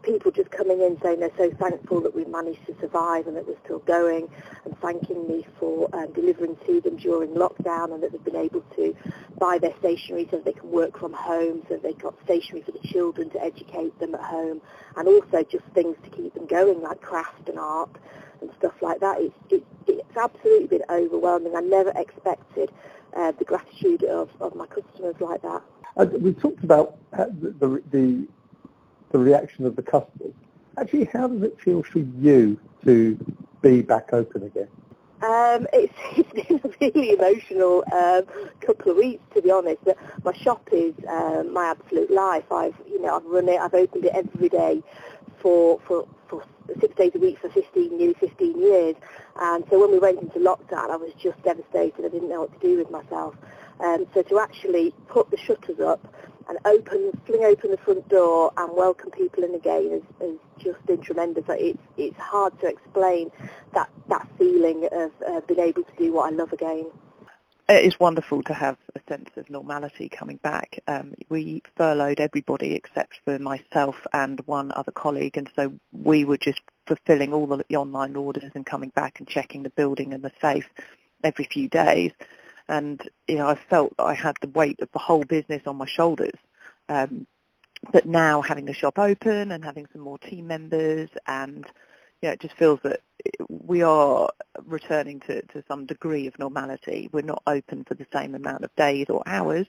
people 0.06 0.32
just 0.32 0.52
coming 0.52 0.82
in 0.82 1.00
saying 1.02 1.20
they're 1.20 1.32
so 1.38 1.52
thankful 1.60 2.00
that 2.02 2.16
we 2.16 2.24
managed 2.26 2.66
to 2.68 2.76
survive 2.80 3.28
and 3.28 3.36
that 3.36 3.48
we're 3.48 3.58
still 3.66 3.80
going 3.80 4.30
and 4.64 4.80
thanking 4.80 5.28
me 5.28 5.46
for 5.60 5.90
um, 5.94 6.12
delivering 6.14 6.56
to 6.66 6.80
them 6.82 6.96
during 6.98 7.32
lockdown 7.32 7.94
and 7.94 8.04
that 8.04 8.12
they've 8.12 8.24
been 8.24 8.36
able 8.36 8.62
to 8.76 8.96
buy 9.40 9.58
their 9.58 9.74
stationery 9.80 10.28
so 10.30 10.40
they 10.40 10.54
can 10.54 10.70
work 10.70 10.98
from 11.00 11.12
home, 11.12 11.64
so 11.68 11.78
they've 11.78 11.98
got 11.98 12.14
stationery 12.24 12.62
for 12.62 12.72
the 12.72 12.88
children 12.88 13.30
to 13.32 13.42
educate 13.44 13.98
them 14.00 14.14
at 14.14 14.22
home 14.22 14.62
and 14.96 15.08
also 15.08 15.44
just 15.44 15.66
things 15.74 15.98
to 16.04 16.10
keep 16.12 16.34
them 16.36 16.46
going 16.46 16.82
like 16.82 17.02
craft 17.02 17.50
and 17.50 17.58
art 17.58 17.98
and 18.42 18.52
stuff 18.60 18.74
like 18.82 19.00
that. 19.00 19.20
It's, 19.20 19.36
it, 19.50 19.66
it's 19.88 20.18
absolutely 20.18 20.68
been 20.68 20.84
overwhelming. 20.90 21.56
I 21.56 21.62
never 21.62 21.92
expected 21.96 22.72
uh, 23.16 23.32
the 23.32 23.46
gratitude 23.46 24.04
of, 24.04 24.30
of 24.40 24.56
my 24.56 24.68
customers 24.68 25.16
like 25.20 25.42
that. 25.42 25.64
Uh, 25.98 26.06
we 26.20 26.34
talked 26.34 26.64
about 26.64 26.98
uh, 27.14 27.26
the, 27.40 27.82
the, 27.92 28.28
the 29.16 29.24
reaction 29.24 29.66
of 29.66 29.78
the 29.78 29.82
customers. 29.82 30.34
Actually, 30.78 31.06
how 31.06 31.26
does 31.26 31.42
it 31.42 31.58
feel 31.62 31.82
for 31.84 32.00
you 32.00 32.60
to 32.84 33.18
be 33.62 33.82
back 33.82 34.12
open 34.12 34.44
again? 34.44 34.68
Um, 35.22 35.66
it's, 35.72 35.94
it's 36.18 36.48
been 36.50 36.60
a 36.62 36.76
really 36.82 37.12
emotional 37.12 37.86
um, 37.94 38.24
couple 38.60 38.92
of 38.92 38.98
weeks, 38.98 39.24
to 39.34 39.42
be 39.42 39.52
honest. 39.52 39.78
But 39.86 39.98
my 40.26 40.34
shop 40.34 40.68
is 40.74 40.94
um, 41.08 41.54
my 41.54 41.68
absolute 41.68 42.12
life. 42.12 42.52
I've, 42.52 42.76
you 42.90 43.02
know, 43.02 43.16
I've 43.16 43.24
run 43.24 43.48
it. 43.48 43.58
I've 43.58 43.74
opened 43.74 44.04
it 44.04 44.12
every 44.14 44.50
day 44.50 44.84
for 45.40 45.80
for 45.88 46.06
for 46.28 46.44
six 46.82 46.94
days 46.96 47.12
a 47.16 47.20
week 47.20 47.40
for 47.40 47.50
15, 47.50 47.98
nearly 47.98 48.16
15 48.16 48.60
years. 48.60 48.96
And 49.40 49.64
so 49.70 49.80
when 49.80 49.92
we 49.92 50.00
went 50.00 50.20
into 50.20 50.40
lockdown, 50.40 50.90
I 50.90 50.98
was 50.98 51.14
just 51.24 51.42
devastated. 51.44 52.04
I 52.04 52.10
didn't 52.10 52.28
know 52.28 52.42
what 52.42 52.60
to 52.60 52.68
do 52.68 52.78
with 52.80 52.92
myself. 52.92 53.36
Um, 53.80 54.08
so 54.14 54.24
to 54.24 54.40
actually 54.40 54.94
put 55.08 55.32
the 55.32 55.38
shutters 55.38 55.80
up 55.80 56.06
and 56.48 56.58
open, 56.66 57.12
fling 57.26 57.44
open 57.44 57.72
the 57.72 57.78
front 57.78 58.08
door 58.10 58.52
and 58.58 58.76
welcome 58.76 59.12
people 59.12 59.44
in 59.44 59.56
again 59.56 60.02
has 60.20 60.36
just 60.58 60.86
been 60.86 61.02
tremendous. 61.02 61.44
It's, 61.50 61.80
it's 61.98 62.18
hard 62.18 62.60
to 62.62 62.68
explain 62.68 63.32
that, 63.74 63.90
that 64.10 64.28
feeling 64.38 64.88
of 64.92 65.12
uh, 65.28 65.42
being 65.48 65.60
able 65.60 65.84
to 65.84 65.96
do 65.98 66.14
what 66.14 66.32
I 66.32 66.36
love 66.36 66.54
again. 66.54 66.86
It 67.68 67.84
is 67.84 68.00
wonderful 68.00 68.44
to 68.44 68.54
have 68.54 68.78
a 68.96 69.00
sense 69.12 69.32
of 69.38 69.50
normality 69.50 70.08
coming 70.08 70.38
back. 70.38 70.80
Um, 70.88 71.16
we 71.30 71.64
furloughed 71.76 72.20
everybody 72.20 72.76
except 72.76 73.20
for 73.26 73.40
myself 73.40 73.96
and 74.14 74.40
one 74.46 74.72
other 74.76 74.92
colleague, 74.92 75.36
and 75.36 75.50
so 75.56 75.74
we 75.92 76.26
were 76.26 76.38
just 76.38 76.62
fulfilling 76.86 77.34
all 77.34 77.48
the 77.48 77.76
online 77.76 78.16
orders 78.16 78.52
and 78.54 78.68
coming 78.68 78.90
back 78.90 79.18
and 79.18 79.28
checking 79.28 79.64
the 79.64 79.72
building 79.72 80.14
and 80.14 80.24
the 80.24 80.32
safe 80.40 80.70
every 81.24 81.46
few 81.46 81.68
days 81.68 82.12
and 82.68 83.02
you 83.28 83.36
know 83.36 83.48
I 83.48 83.56
felt 83.56 83.94
I 84.00 84.14
had 84.14 84.38
the 84.42 84.50
weight 84.50 84.80
of 84.82 84.92
the 84.92 85.00
whole 85.00 85.24
business 85.24 85.62
on 85.66 85.78
my 85.78 85.86
shoulders. 85.86 86.38
Um, 86.90 87.28
but 87.92 88.06
now 88.06 88.42
having 88.42 88.66
the 88.66 88.74
shop 88.74 88.98
open 88.98 89.52
and 89.52 89.64
having 89.64 89.88
some 89.92 90.02
more 90.02 90.18
team 90.18 90.48
members 90.48 91.10
and 91.28 91.66
you 92.22 92.30
know, 92.30 92.34
it 92.34 92.40
just 92.40 92.56
feels 92.56 92.80
that 92.84 93.02
we 93.50 93.84
are 93.84 94.30
returning 94.66 95.20
to, 95.22 95.42
to 95.48 95.64
some 95.68 95.86
degree 95.86 96.28
of 96.28 96.38
normality. 96.40 97.10
We're 97.12 97.22
not 97.22 97.44
open 97.46 97.84
for 97.84 97.94
the 97.94 98.08
same 98.14 98.36
amount 98.36 98.64
of 98.64 98.76
days 98.76 99.08
or 99.10 99.22
hours, 99.26 99.68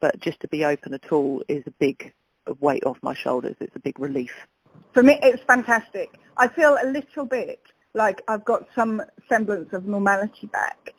but 0.00 0.20
just 0.20 0.40
to 0.40 0.48
be 0.48 0.64
open 0.64 0.94
at 0.94 1.12
all 1.12 1.42
is 1.48 1.62
a 1.66 1.72
big 1.72 2.12
weight 2.60 2.84
off 2.84 2.98
my 3.02 3.14
shoulders. 3.14 3.56
It's 3.60 3.76
a 3.76 3.80
big 3.80 3.98
relief. 3.98 4.46
For 4.92 5.02
me, 5.02 5.18
it's 5.22 5.42
fantastic. 5.44 6.18
I 6.36 6.48
feel 6.48 6.78
a 6.82 6.86
little 6.86 7.24
bit 7.24 7.60
like 7.94 8.22
I've 8.28 8.44
got 8.44 8.66
some 8.74 9.02
semblance 9.28 9.72
of 9.72 9.86
normality 9.86 10.46
back. 10.46 10.94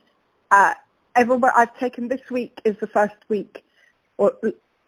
Uh, 0.51 0.73
everybody, 1.15 1.53
I've 1.55 1.77
taken 1.77 2.07
this 2.07 2.21
week 2.29 2.61
is 2.63 2.77
the 2.79 2.87
first 2.87 3.15
week 3.29 3.63
or, 4.17 4.33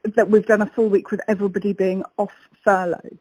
that 0.04 0.30
we've 0.30 0.46
done 0.46 0.62
a 0.62 0.66
full 0.68 0.90
week 0.90 1.12
with 1.12 1.22
everybody 1.28 1.74
being 1.74 2.04
off 2.18 2.34
furlough. 2.64 3.18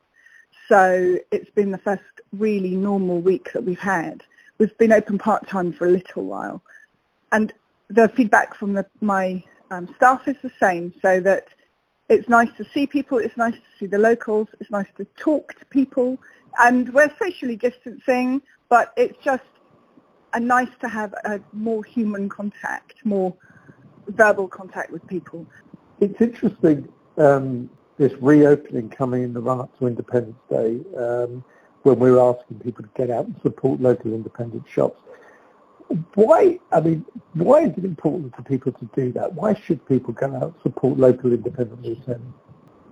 So 0.69 1.19
it's 1.31 1.51
been 1.51 1.71
the 1.71 1.79
first 1.79 2.03
really 2.33 2.77
normal 2.77 3.21
week 3.21 3.53
that 3.53 3.65
we've 3.65 3.79
had. 3.79 4.23
We've 4.59 4.77
been 4.79 4.93
open 4.93 5.19
part-time 5.19 5.73
for 5.73 5.87
a 5.87 5.91
little 5.91 6.25
while. 6.25 6.63
And 7.31 7.53
the 7.89 8.09
feedback 8.09 8.55
from 8.55 8.75
the, 8.75 8.87
my 9.01 9.43
um, 9.71 9.93
staff 9.97 10.27
is 10.29 10.37
the 10.43 10.53
same, 10.61 10.93
so 11.03 11.21
that 11.21 11.49
it's 12.09 12.29
nice 12.29 12.51
to 12.57 12.65
see 12.73 12.87
people, 12.87 13.19
it's 13.19 13.37
nice 13.37 13.55
to 13.55 13.79
see 13.79 13.87
the 13.87 13.99
locals, 13.99 14.49
it's 14.61 14.71
nice 14.71 14.87
to 14.97 15.05
talk 15.17 15.59
to 15.59 15.65
people, 15.67 16.19
and 16.59 16.93
we're 16.93 17.13
socially 17.19 17.57
distancing, 17.57 18.43
but 18.69 18.93
it's 18.97 19.17
just 19.23 19.43
and 20.35 20.49
nice 20.49 20.69
to 20.81 20.89
have 20.89 21.13
a 21.25 21.41
more 21.53 21.85
human 21.85 22.29
contact, 22.29 22.95
more 23.05 23.35
verbal 24.09 24.49
contact 24.49 24.91
with 24.91 25.07
people. 25.07 25.47
It's 26.01 26.21
interesting, 26.21 26.89
um, 27.19 27.71
this 27.99 28.13
reopening 28.21 28.89
coming 28.89 29.23
in 29.23 29.33
the 29.33 29.41
run-up 29.41 29.79
to 29.79 29.87
Independents' 29.87 30.41
Day, 30.51 30.81
um, 30.97 31.45
when 31.83 31.99
we're 31.99 32.19
asking 32.19 32.61
people 32.61 32.85
to 32.85 32.91
get 32.97 33.11
out 33.11 33.27
and 33.27 33.35
support 33.43 33.81
local 33.81 34.13
independent 34.13 34.65
shops. 34.69 35.01
Why, 36.15 36.59
I 36.71 36.81
mean, 36.81 37.05
why 37.35 37.65
is 37.65 37.77
it 37.77 37.85
important 37.85 38.35
for 38.35 38.43
people 38.43 38.73
to 38.73 38.89
do 38.95 39.13
that? 39.13 39.35
Why 39.35 39.55
should 39.55 39.87
people 39.87 40.15
go 40.15 40.35
out 40.35 40.43
and 40.43 40.55
support 40.63 40.99
local 40.99 41.33
independent 41.33 41.81
retailers? 41.87 42.21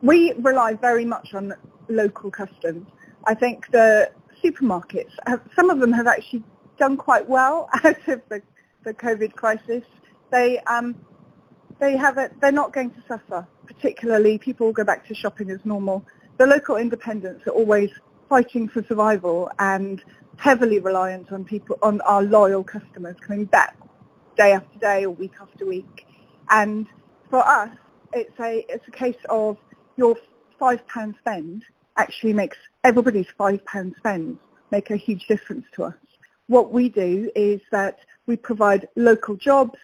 We 0.02 0.32
rely 0.34 0.74
very 0.74 1.04
much 1.04 1.34
on 1.34 1.54
local 1.88 2.30
customs. 2.30 2.86
I 3.26 3.34
think 3.34 3.70
the 3.70 4.10
supermarkets, 4.42 5.12
have, 5.26 5.40
some 5.56 5.70
of 5.70 5.78
them 5.78 5.92
have 5.92 6.06
actually 6.06 6.42
done 6.80 6.96
quite 6.96 7.28
well 7.28 7.68
out 7.84 8.08
of 8.08 8.22
the, 8.28 8.42
the 8.82 8.94
COVID 8.94 9.34
crisis. 9.34 9.84
They 10.32 10.58
um, 10.60 10.96
they 11.78 11.96
have 11.96 12.18
it. 12.18 12.32
They're 12.40 12.50
not 12.50 12.72
going 12.72 12.90
to 12.90 13.02
suffer. 13.06 13.46
Particularly, 13.66 14.38
people 14.38 14.66
will 14.66 14.72
go 14.72 14.84
back 14.84 15.06
to 15.06 15.14
shopping 15.14 15.50
as 15.50 15.60
normal. 15.64 16.04
The 16.38 16.46
local 16.46 16.76
independents 16.76 17.46
are 17.46 17.52
always 17.52 17.90
fighting 18.28 18.68
for 18.68 18.82
survival 18.84 19.50
and 19.58 20.02
heavily 20.36 20.80
reliant 20.80 21.30
on 21.32 21.44
people 21.44 21.78
on 21.82 22.00
our 22.02 22.22
loyal 22.22 22.64
customers 22.64 23.16
coming 23.20 23.44
back 23.44 23.76
day 24.36 24.52
after 24.52 24.78
day 24.78 25.04
or 25.04 25.10
week 25.10 25.34
after 25.40 25.66
week. 25.66 26.06
And 26.48 26.86
for 27.28 27.46
us, 27.46 27.70
it's 28.12 28.38
a 28.40 28.64
it's 28.68 28.86
a 28.88 28.90
case 28.90 29.22
of 29.28 29.56
your 29.96 30.16
five 30.58 30.86
pound 30.88 31.14
spend 31.20 31.62
actually 31.96 32.32
makes 32.32 32.56
everybody's 32.84 33.26
five 33.36 33.64
pound 33.66 33.94
spend 33.98 34.38
make 34.70 34.90
a 34.90 34.96
huge 34.96 35.26
difference 35.26 35.66
to 35.74 35.84
us 35.84 35.94
what 36.50 36.72
we 36.72 36.88
do 36.88 37.30
is 37.36 37.60
that 37.70 38.00
we 38.26 38.36
provide 38.36 38.88
local 38.96 39.36
jobs. 39.36 39.78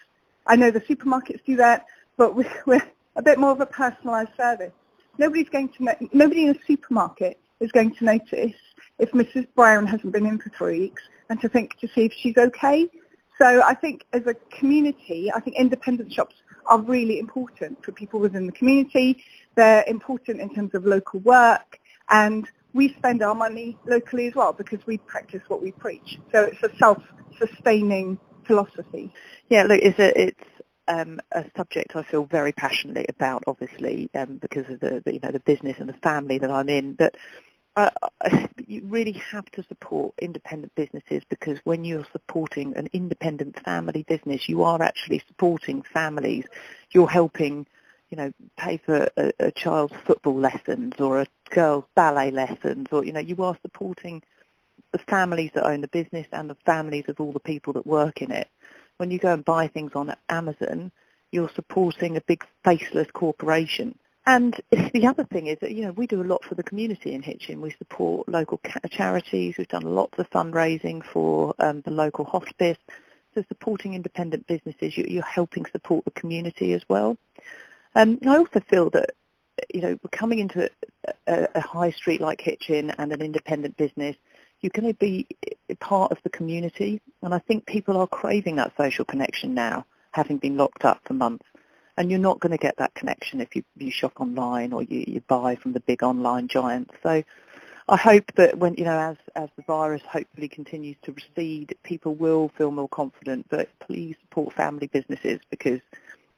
I 0.49 0.57
know 0.57 0.73
the 0.73 0.81
supermarkets 0.81 1.45
do 1.47 1.55
that, 1.57 1.87
but 2.17 2.35
we're 2.67 2.83
a 3.15 3.23
bit 3.23 3.39
more 3.39 3.53
of 3.53 3.61
a 3.61 3.67
personalised 3.67 4.37
service. 4.37 4.73
Nobody's 5.17 5.49
going 5.49 5.69
to, 5.75 5.97
nobody 6.13 6.47
in 6.47 6.51
a 6.51 6.59
supermarket 6.67 7.39
is 7.61 7.71
going 7.71 7.95
to 7.95 8.05
notice 8.05 8.59
if 8.99 9.13
Mrs. 9.13 9.47
Brown 9.55 9.87
hasn't 9.87 10.13
been 10.13 10.27
in 10.27 10.39
for 10.39 10.51
three 10.51 10.81
weeks 10.81 11.03
and 11.31 11.41
to 11.41 11.49
think 11.49 11.79
to 11.79 11.87
see 11.87 12.05
if 12.07 12.13
she's 12.13 12.37
okay. 12.37 12.89
So 13.39 13.63
I 13.63 13.75
think 13.75 14.05
as 14.13 14.27
a 14.27 14.35
community, 14.59 15.31
I 15.33 15.39
think 15.39 15.57
independent 15.57 16.13
shops 16.13 16.35
are 16.67 16.81
really 16.81 17.21
important 17.21 17.85
for 17.85 17.93
people 17.93 18.19
within 18.19 18.45
the 18.45 18.53
community. 18.53 19.23
They're 19.55 19.85
important 19.87 20.41
in 20.41 20.53
terms 20.53 20.75
of 20.75 20.85
local 20.85 21.21
work 21.21 21.79
and 22.11 22.49
we 22.77 22.93
spend 22.93 23.23
our 23.23 23.35
money 23.35 23.77
locally 23.87 24.27
as 24.27 24.35
well 24.35 24.53
because 24.53 24.87
we 24.87 24.99
practice 24.99 25.41
what 25.49 25.63
we 25.63 25.73
preach. 25.73 26.19
So 26.31 26.43
it's 26.43 26.63
a 26.63 26.77
self-sustaining 26.77 28.19
philosophy. 28.45 29.13
Yeah, 29.49 29.63
look, 29.63 29.81
it's 29.83 29.99
a, 29.99 30.21
it's 30.21 30.45
um, 30.87 31.19
a 31.33 31.47
subject 31.57 31.97
I 31.97 32.03
feel 32.03 32.27
very 32.27 32.53
passionately 32.53 33.07
about, 33.09 33.45
obviously, 33.47 34.11
um, 34.15 34.37
because 34.37 34.69
of 34.69 34.81
the, 34.81 35.03
the, 35.05 35.15
you 35.15 35.21
know 35.23 35.31
the 35.31 35.41
business 35.41 35.79
and 35.81 35.89
the 35.89 35.95
family 35.95 36.37
that 36.39 36.51
I'm 36.51 36.69
in. 36.69 36.93
But 36.93 37.17
uh, 37.77 37.91
you 38.67 38.83
really 38.85 39.13
have 39.13 39.47
to 39.53 39.63
support 39.65 40.15
independent 40.21 40.75
businesses 40.75 41.23
because 41.31 41.59
when 41.65 41.83
you're 41.85 42.07
supporting 42.13 42.77
an 42.77 42.91
independent 42.93 43.59
family 43.65 44.05
business, 44.07 44.51
you 44.51 44.63
are 44.65 44.83
actually 44.83 45.23
supporting 45.27 45.83
families. 45.83 46.45
You're 46.93 47.09
helping 47.09 47.67
you 48.11 48.17
know, 48.17 48.33
pay 48.57 48.77
for 48.77 49.09
a, 49.17 49.33
a 49.41 49.51
child's 49.51 49.95
football 50.05 50.39
lessons 50.39 50.95
or 50.99 51.21
a 51.21 51.27
girl's 51.51 51.85
ballet 51.95 52.31
lessons 52.31 52.89
or, 52.93 53.05
you 53.05 53.13
know, 53.13 53.21
you 53.21 53.43
are 53.43 53.57
supporting 53.63 54.23
the 54.93 54.99
families 54.99 55.51
that 55.55 55.67
own 55.67 55.81
the 55.81 55.89
business 55.89 56.27
and 56.33 56.49
the 56.49 56.57
families 56.65 57.05
of 57.09 57.21
all 57.21 57.33
the 57.33 57.41
people 57.41 57.73
that 57.73 57.87
work 57.87 58.23
in 58.23 58.31
it. 58.31 58.49
When 58.99 59.11
you 59.11 59.19
go 59.19 59.33
and 59.33 59.45
buy 59.45 59.69
things 59.69 59.93
on 59.95 60.15
Amazon, 60.29 60.93
you're 61.33 61.51
supporting 61.51 62.17
a 62.17 62.21
big 62.23 62.45
faceless 62.65 63.09
corporation. 63.13 63.99
And 64.25 64.59
the 64.71 65.07
other 65.07 65.25
thing 65.25 65.47
is 65.47 65.59
that, 65.61 65.73
you 65.73 65.83
know, 65.83 65.93
we 65.93 66.07
do 66.07 66.23
a 66.23 66.25
lot 66.25 66.45
for 66.45 66.55
the 66.55 66.63
community 66.63 67.13
in 67.13 67.23
Hitchin. 67.23 67.61
We 67.61 67.71
support 67.71 68.29
local 68.29 68.61
charities. 68.91 69.57
We've 69.59 69.69
done 69.69 69.83
lots 69.83 70.19
of 70.19 70.31
fundraising 70.31 71.05
for 71.05 71.55
um, 71.59 71.83
the 71.83 71.91
local 71.91 72.25
hospice. 72.25 72.79
So 73.35 73.45
supporting 73.49 73.95
independent 73.95 74.47
businesses, 74.47 74.97
you're 74.97 75.23
helping 75.23 75.67
support 75.67 76.05
the 76.07 76.11
community 76.11 76.73
as 76.73 76.83
well. 76.89 77.19
Um, 77.97 78.19
I 78.27 78.37
also 78.37 78.61
feel 78.61 78.91
that 78.91 79.13
you 79.73 79.81
know 79.81 79.99
we're 80.03 80.11
coming 80.13 80.39
into 80.39 80.71
a, 81.27 81.49
a 81.55 81.61
high 81.63 81.91
street 81.91 82.21
like 82.21 82.43
Hitchin 82.43 82.91
and 82.91 83.11
an 83.11 83.23
independent 83.23 83.79
business. 83.79 84.17
You're 84.61 84.71
going 84.75 84.89
to 84.89 84.99
be 84.99 85.27
part 85.81 86.13
of 86.13 86.19
the 86.23 86.29
community, 86.29 87.01
and 87.23 87.35
I 87.35 87.39
think 87.39 87.65
people 87.65 87.97
are 87.97 88.07
craving 88.07 88.57
that 88.57 88.75
social 88.77 89.07
connection 89.07 89.55
now, 89.55 89.87
having 90.11 90.37
been 90.37 90.59
locked 90.59 90.85
up 90.85 91.01
for 91.05 91.15
months. 91.15 91.47
And 91.97 92.11
you're 92.11 92.21
not 92.21 92.41
going 92.41 92.53
to 92.53 92.59
get 92.59 92.77
that 92.77 92.93
connection 92.93 93.41
if 93.41 93.57
you, 93.57 93.65
you 93.79 93.91
shop 93.91 94.21
online 94.21 94.75
or 94.75 94.83
you, 94.83 95.03
you 95.07 95.23
buy 95.27 95.57
from 95.57 95.73
the 95.73 95.81
big 95.81 96.03
online 96.03 96.49
giants. 96.49 96.93
So 97.03 97.23
I 97.89 97.97
hope 97.97 98.31
that 98.35 98.59
when 98.59 98.75
you 98.75 98.85
know, 98.85 98.99
as 98.99 99.17
as 99.37 99.49
the 99.57 99.63
virus 99.63 100.03
hopefully 100.03 100.49
continues 100.49 100.97
to 101.05 101.15
recede, 101.15 101.75
people 101.83 102.15
will 102.15 102.51
feel 102.59 102.73
more 102.73 102.91
confident. 102.91 103.47
But 103.49 103.71
please 103.79 104.17
support 104.21 104.53
family 104.53 104.89
businesses 104.89 105.41
because 105.49 105.81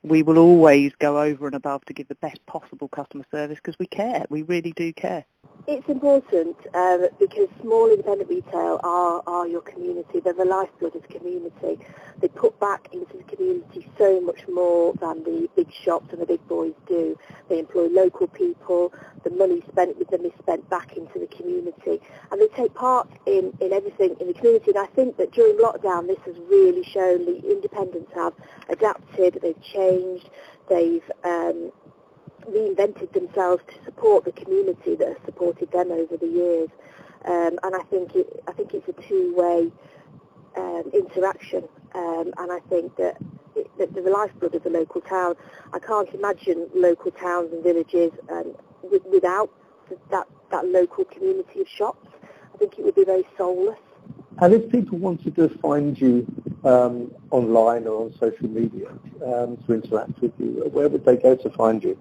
we 0.02 0.22
will 0.22 0.38
always 0.38 0.92
go 0.98 1.20
over 1.20 1.46
and 1.46 1.54
above 1.54 1.84
to 1.86 1.92
give 1.92 2.08
the 2.08 2.14
best 2.16 2.44
possible 2.46 2.88
customer 2.88 3.24
service 3.30 3.58
because 3.58 3.78
we 3.78 3.86
care. 3.86 4.24
We 4.30 4.42
really 4.42 4.72
do 4.72 4.92
care. 4.92 5.24
It's 5.70 5.86
important 5.86 6.56
um, 6.72 7.08
because 7.18 7.46
small 7.60 7.90
independent 7.90 8.30
retail 8.30 8.80
are, 8.82 9.22
are 9.26 9.46
your 9.46 9.60
community. 9.60 10.18
They're 10.18 10.32
the 10.32 10.46
lifeblood 10.46 10.96
of 10.96 11.02
the 11.02 11.08
community. 11.08 11.78
They 12.20 12.28
put 12.28 12.58
back 12.58 12.88
into 12.90 13.18
the 13.18 13.24
community 13.24 13.86
so 13.98 14.18
much 14.22 14.48
more 14.48 14.94
than 14.94 15.24
the 15.24 15.46
big 15.56 15.70
shops 15.84 16.06
and 16.10 16.22
the 16.22 16.26
big 16.26 16.40
boys 16.48 16.72
do. 16.86 17.18
They 17.50 17.58
employ 17.58 17.88
local 17.88 18.28
people. 18.28 18.94
The 19.24 19.30
money 19.30 19.62
spent 19.70 19.98
with 19.98 20.08
them 20.08 20.24
is 20.24 20.32
spent 20.38 20.66
back 20.70 20.96
into 20.96 21.18
the 21.18 21.26
community. 21.26 22.00
And 22.32 22.40
they 22.40 22.48
take 22.48 22.72
part 22.72 23.06
in, 23.26 23.52
in 23.60 23.74
everything 23.74 24.16
in 24.20 24.28
the 24.28 24.34
community. 24.34 24.70
And 24.70 24.78
I 24.78 24.86
think 24.86 25.18
that 25.18 25.32
during 25.32 25.58
lockdown 25.58 26.06
this 26.06 26.18
has 26.24 26.36
really 26.48 26.82
shown 26.82 27.26
the 27.26 27.42
independents 27.46 28.10
have 28.14 28.32
adapted, 28.70 29.40
they've 29.42 29.62
changed, 29.62 30.30
they've 30.70 31.04
um, 31.24 31.72
reinvented 32.48 33.12
themselves 33.12 33.62
to 33.68 33.84
support 33.84 34.24
the 34.24 34.32
community 34.32 34.94
that 34.96 35.08
has 35.08 35.16
supported 35.24 35.70
them 35.72 35.90
over 35.90 36.16
the 36.16 36.26
years. 36.26 36.68
Um, 37.24 37.58
and 37.62 37.74
I 37.74 37.82
think 37.90 38.14
it, 38.14 38.42
I 38.46 38.52
think 38.52 38.74
it's 38.74 38.88
a 38.88 39.08
two-way 39.08 39.70
um, 40.56 40.84
interaction. 40.92 41.68
Um, 41.94 42.32
and 42.38 42.52
I 42.52 42.60
think 42.68 42.96
that, 42.96 43.16
it, 43.56 43.70
that 43.78 43.94
the 43.94 44.02
lifeblood 44.02 44.54
of 44.54 44.62
the 44.62 44.70
local 44.70 45.00
town. 45.00 45.34
I 45.72 45.78
can't 45.78 46.08
imagine 46.14 46.68
local 46.74 47.10
towns 47.10 47.52
and 47.52 47.62
villages 47.62 48.12
um, 48.30 48.54
w- 48.82 49.04
without 49.10 49.50
that 50.10 50.26
that 50.50 50.66
local 50.66 51.04
community 51.04 51.60
of 51.60 51.68
shops. 51.68 52.08
I 52.54 52.58
think 52.58 52.78
it 52.78 52.84
would 52.84 52.94
be 52.94 53.04
very 53.04 53.26
soulless. 53.36 53.78
And 54.40 54.54
if 54.54 54.70
people 54.70 54.98
wanted 54.98 55.34
to 55.36 55.48
find 55.58 56.00
you 56.00 56.26
um, 56.64 57.12
online 57.30 57.86
or 57.86 58.04
on 58.04 58.14
social 58.18 58.48
media 58.48 58.88
um, 59.26 59.56
to 59.66 59.74
interact 59.74 60.20
with 60.20 60.32
you, 60.38 60.68
where 60.72 60.88
would 60.88 61.04
they 61.04 61.16
go 61.16 61.34
to 61.34 61.50
find 61.50 61.82
you? 61.82 61.98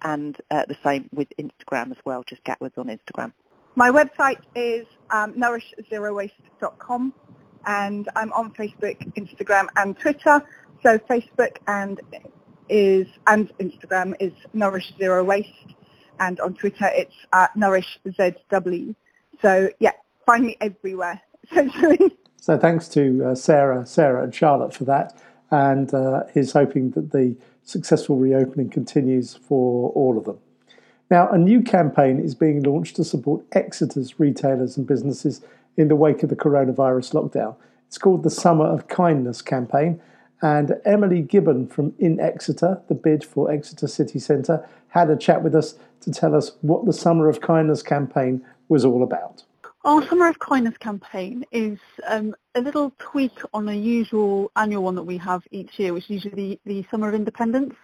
and 0.01 0.37
uh, 0.51 0.63
the 0.67 0.77
same 0.83 1.09
with 1.13 1.27
Instagram 1.37 1.91
as 1.91 1.97
well, 2.05 2.23
just 2.23 2.43
gatwards 2.43 2.77
on 2.77 2.87
Instagram. 2.87 3.31
My 3.75 3.89
website 3.89 4.39
is 4.55 4.85
um, 5.11 5.33
nourishzerowaste.com 5.33 7.13
and 7.65 8.09
I'm 8.15 8.31
on 8.33 8.51
Facebook, 8.53 8.97
Instagram 9.15 9.67
and 9.75 9.97
Twitter. 9.97 10.41
So 10.83 10.97
Facebook 10.99 11.57
and 11.67 11.99
is 12.69 13.07
and 13.27 13.51
Instagram 13.59 14.15
is 14.19 14.33
Nourish 14.53 14.93
Zero 14.97 15.23
Waste 15.23 15.49
and 16.19 16.39
on 16.39 16.53
Twitter 16.55 16.89
it's 16.93 17.13
uh, 17.33 17.47
Nourish 17.55 17.99
ZW. 18.07 18.95
So 19.41 19.69
yeah, 19.79 19.91
find 20.25 20.45
me 20.45 20.57
everywhere 20.61 21.21
essentially. 21.51 22.17
So 22.45 22.59
thanks 22.59 22.87
to 22.89 23.25
uh, 23.25 23.33
Sarah, 23.33 23.87
Sarah 23.87 24.23
and 24.23 24.35
Charlotte 24.35 24.71
for 24.71 24.83
that, 24.83 25.19
and 25.49 25.91
uh, 25.91 26.25
hoping 26.53 26.91
that 26.91 27.11
the 27.11 27.35
successful 27.63 28.17
reopening 28.17 28.69
continues 28.69 29.33
for 29.33 29.89
all 29.93 30.15
of 30.15 30.25
them. 30.25 30.37
Now, 31.09 31.27
a 31.29 31.39
new 31.39 31.63
campaign 31.63 32.19
is 32.19 32.35
being 32.35 32.61
launched 32.61 32.97
to 32.97 33.03
support 33.03 33.43
Exeter's 33.53 34.19
retailers 34.19 34.77
and 34.77 34.85
businesses 34.85 35.41
in 35.75 35.87
the 35.87 35.95
wake 35.95 36.21
of 36.21 36.29
the 36.29 36.35
coronavirus 36.35 37.15
lockdown. 37.15 37.55
It's 37.87 37.97
called 37.97 38.21
the 38.21 38.29
Summer 38.29 38.65
of 38.65 38.87
Kindness 38.87 39.41
campaign, 39.41 39.99
and 40.39 40.75
Emily 40.85 41.23
Gibbon 41.23 41.65
from 41.65 41.93
InExeter, 41.93 42.87
the 42.87 42.93
bid 42.93 43.23
for 43.25 43.49
Exeter 43.49 43.87
City 43.87 44.19
Centre, 44.19 44.69
had 44.89 45.09
a 45.09 45.17
chat 45.17 45.41
with 45.41 45.55
us 45.55 45.79
to 46.01 46.11
tell 46.11 46.35
us 46.35 46.51
what 46.61 46.85
the 46.85 46.93
Summer 46.93 47.27
of 47.27 47.41
Kindness 47.41 47.81
campaign 47.81 48.45
was 48.69 48.85
all 48.85 49.01
about. 49.01 49.44
Our 49.85 50.03
Summer 50.07 50.27
of 50.27 50.39
Kindness 50.39 50.75
campaign 50.79 51.45
is 51.51 51.77
um, 52.07 52.33
a 52.55 52.61
little 52.61 52.91
tweak 52.97 53.37
on 53.53 53.69
a 53.69 53.75
usual 53.75 54.51
annual 54.55 54.81
one 54.81 54.95
that 54.95 55.03
we 55.03 55.15
have 55.17 55.43
each 55.51 55.77
year, 55.77 55.93
which 55.93 56.05
is 56.05 56.09
usually 56.25 56.59
the, 56.65 56.81
the 56.81 56.87
Summer 56.89 57.07
of 57.07 57.13
Independence. 57.13 57.75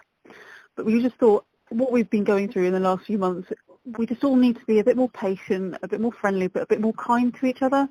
But 0.76 0.88
we 0.88 1.00
just 1.00 1.18
thought 1.18 1.46
what 1.70 1.92
we've 1.92 2.10
been 2.10 2.24
going 2.24 2.52
through 2.52 2.66
in 2.66 2.74
the 2.74 2.80
last 2.80 3.06
few 3.06 3.20
months, 3.20 3.54
we 4.00 4.08
just 4.08 4.24
all 4.24 4.36
need 4.36 4.58
to 4.58 4.66
be 4.66 4.80
a 4.80 4.84
bit 4.84 4.98
more 4.98 5.10
patient, 5.10 5.78
a 5.84 5.88
bit 5.88 6.02
more 6.02 6.12
friendly, 6.12 6.48
but 6.48 6.64
a 6.64 6.66
bit 6.66 6.82
more 6.82 6.94
kind 6.94 7.36
to 7.36 7.46
each 7.46 7.62
other. 7.62 7.88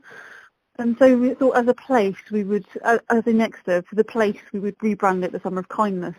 And 0.81 0.97
so 0.99 1.17
we 1.17 1.35
thought 1.35 1.57
as 1.57 1.69
a 1.69 1.75
place, 1.75 2.17
we 2.33 2.43
would, 2.43 2.67
as 2.83 3.27
in 3.27 3.41
Exeter, 3.41 3.85
for 3.89 3.95
the 3.95 4.03
place, 4.03 4.41
we 4.53 4.59
would 4.59 4.77
rebrand 4.79 5.23
it 5.23 5.31
the 5.31 5.39
Summer 5.39 5.61
of 5.61 5.69
Kindness. 5.69 6.17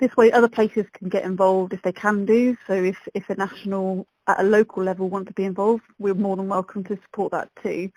This 0.00 0.14
way 0.18 0.30
other 0.32 0.50
places 0.50 0.84
can 0.92 1.08
get 1.08 1.24
involved 1.24 1.72
if 1.72 1.80
they 1.80 1.92
can 1.92 2.26
do. 2.26 2.58
So 2.66 2.74
if, 2.74 2.98
if 3.14 3.30
a 3.30 3.36
national 3.36 4.06
at 4.28 4.40
a 4.40 4.44
local 4.44 4.82
level 4.82 5.08
want 5.08 5.26
to 5.28 5.34
be 5.34 5.44
involved, 5.44 5.82
we're 5.98 6.14
more 6.14 6.36
than 6.36 6.48
welcome 6.48 6.84
to 6.84 6.98
support 7.02 7.32
that 7.32 7.50
too. 7.62 7.90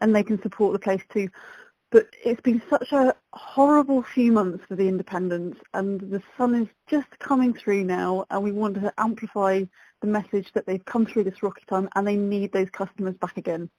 And 0.00 0.14
they 0.14 0.22
can 0.22 0.40
support 0.42 0.72
the 0.72 0.78
place 0.78 1.02
too. 1.12 1.28
But 1.90 2.08
it's 2.24 2.40
been 2.40 2.60
such 2.68 2.92
a 2.92 3.14
horrible 3.32 4.02
few 4.02 4.32
months 4.32 4.64
for 4.66 4.74
the 4.74 4.88
independents 4.88 5.60
and 5.72 6.00
the 6.00 6.22
sun 6.36 6.54
is 6.54 6.68
just 6.88 7.06
coming 7.20 7.54
through 7.54 7.84
now 7.84 8.26
and 8.30 8.42
we 8.42 8.52
want 8.52 8.74
to 8.74 8.92
amplify 8.98 9.62
the 10.00 10.06
message 10.06 10.52
that 10.54 10.66
they've 10.66 10.84
come 10.84 11.06
through 11.06 11.24
this 11.24 11.42
rocky 11.42 11.62
time 11.68 11.88
and 11.94 12.06
they 12.06 12.16
need 12.16 12.52
those 12.52 12.68
customers 12.70 13.14
back 13.14 13.36
again. 13.36 13.70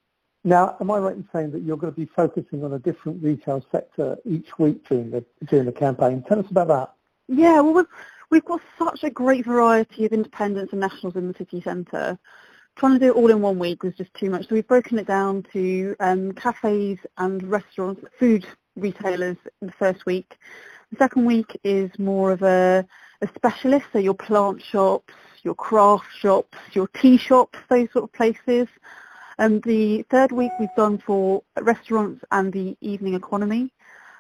Now, 0.43 0.77
am 0.79 0.89
I 0.89 0.99
right 0.99 1.15
in 1.15 1.27
saying 1.33 1.51
that 1.51 1.63
you're 1.63 1.77
going 1.77 1.93
to 1.93 1.99
be 1.99 2.05
focusing 2.05 2.63
on 2.63 2.73
a 2.73 2.79
different 2.79 3.21
retail 3.21 3.63
sector 3.71 4.17
each 4.23 4.57
week 4.57 4.87
during 4.87 5.11
the, 5.11 5.25
during 5.45 5.65
the 5.65 5.73
campaign? 5.73 6.23
Tell 6.27 6.39
us 6.39 6.49
about 6.49 6.67
that. 6.69 6.93
Yeah, 7.27 7.59
well, 7.59 7.85
we've 8.29 8.45
got 8.45 8.61
such 8.77 9.03
a 9.03 9.09
great 9.09 9.45
variety 9.45 10.05
of 10.05 10.13
independents 10.13 10.73
and 10.73 10.81
nationals 10.81 11.15
in 11.15 11.27
the 11.27 11.37
city 11.37 11.61
centre. 11.61 12.17
Trying 12.75 12.93
to 12.93 12.99
do 12.99 13.11
it 13.11 13.15
all 13.15 13.31
in 13.31 13.41
one 13.41 13.57
week 13.57 13.83
was 13.83 13.95
just 13.95 14.13
too 14.13 14.29
much. 14.29 14.47
So 14.47 14.55
we've 14.55 14.67
broken 14.67 14.99
it 14.99 15.07
down 15.07 15.43
to 15.53 15.95
um, 15.99 16.33
cafes 16.33 16.99
and 17.17 17.41
restaurants, 17.43 18.03
food 18.19 18.45
retailers 18.75 19.37
in 19.61 19.67
the 19.67 19.73
first 19.73 20.05
week. 20.05 20.37
The 20.91 20.97
second 20.97 21.25
week 21.25 21.59
is 21.63 21.89
more 21.97 22.31
of 22.31 22.43
a, 22.43 22.85
a 23.21 23.27
specialist, 23.35 23.87
so 23.91 23.99
your 23.99 24.13
plant 24.13 24.61
shops, 24.61 25.13
your 25.43 25.55
craft 25.55 26.05
shops, 26.19 26.57
your 26.73 26.87
tea 26.87 27.17
shops, 27.17 27.57
those 27.69 27.91
sort 27.91 28.03
of 28.03 28.13
places. 28.13 28.67
And 29.39 29.61
the 29.63 30.03
third 30.09 30.31
week 30.31 30.51
we've 30.59 30.69
done 30.75 30.97
for 30.99 31.43
restaurants 31.59 32.23
and 32.31 32.53
the 32.53 32.77
evening 32.81 33.15
economy. 33.15 33.71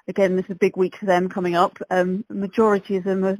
Again, 0.07 0.35
this 0.35 0.45
is 0.45 0.51
a 0.51 0.55
big 0.55 0.77
week 0.77 0.97
for 0.97 1.05
them 1.05 1.29
coming 1.29 1.55
up. 1.55 1.77
Um, 1.89 2.25
majority 2.29 2.95
of 2.97 3.03
them 3.03 3.23
are 3.25 3.37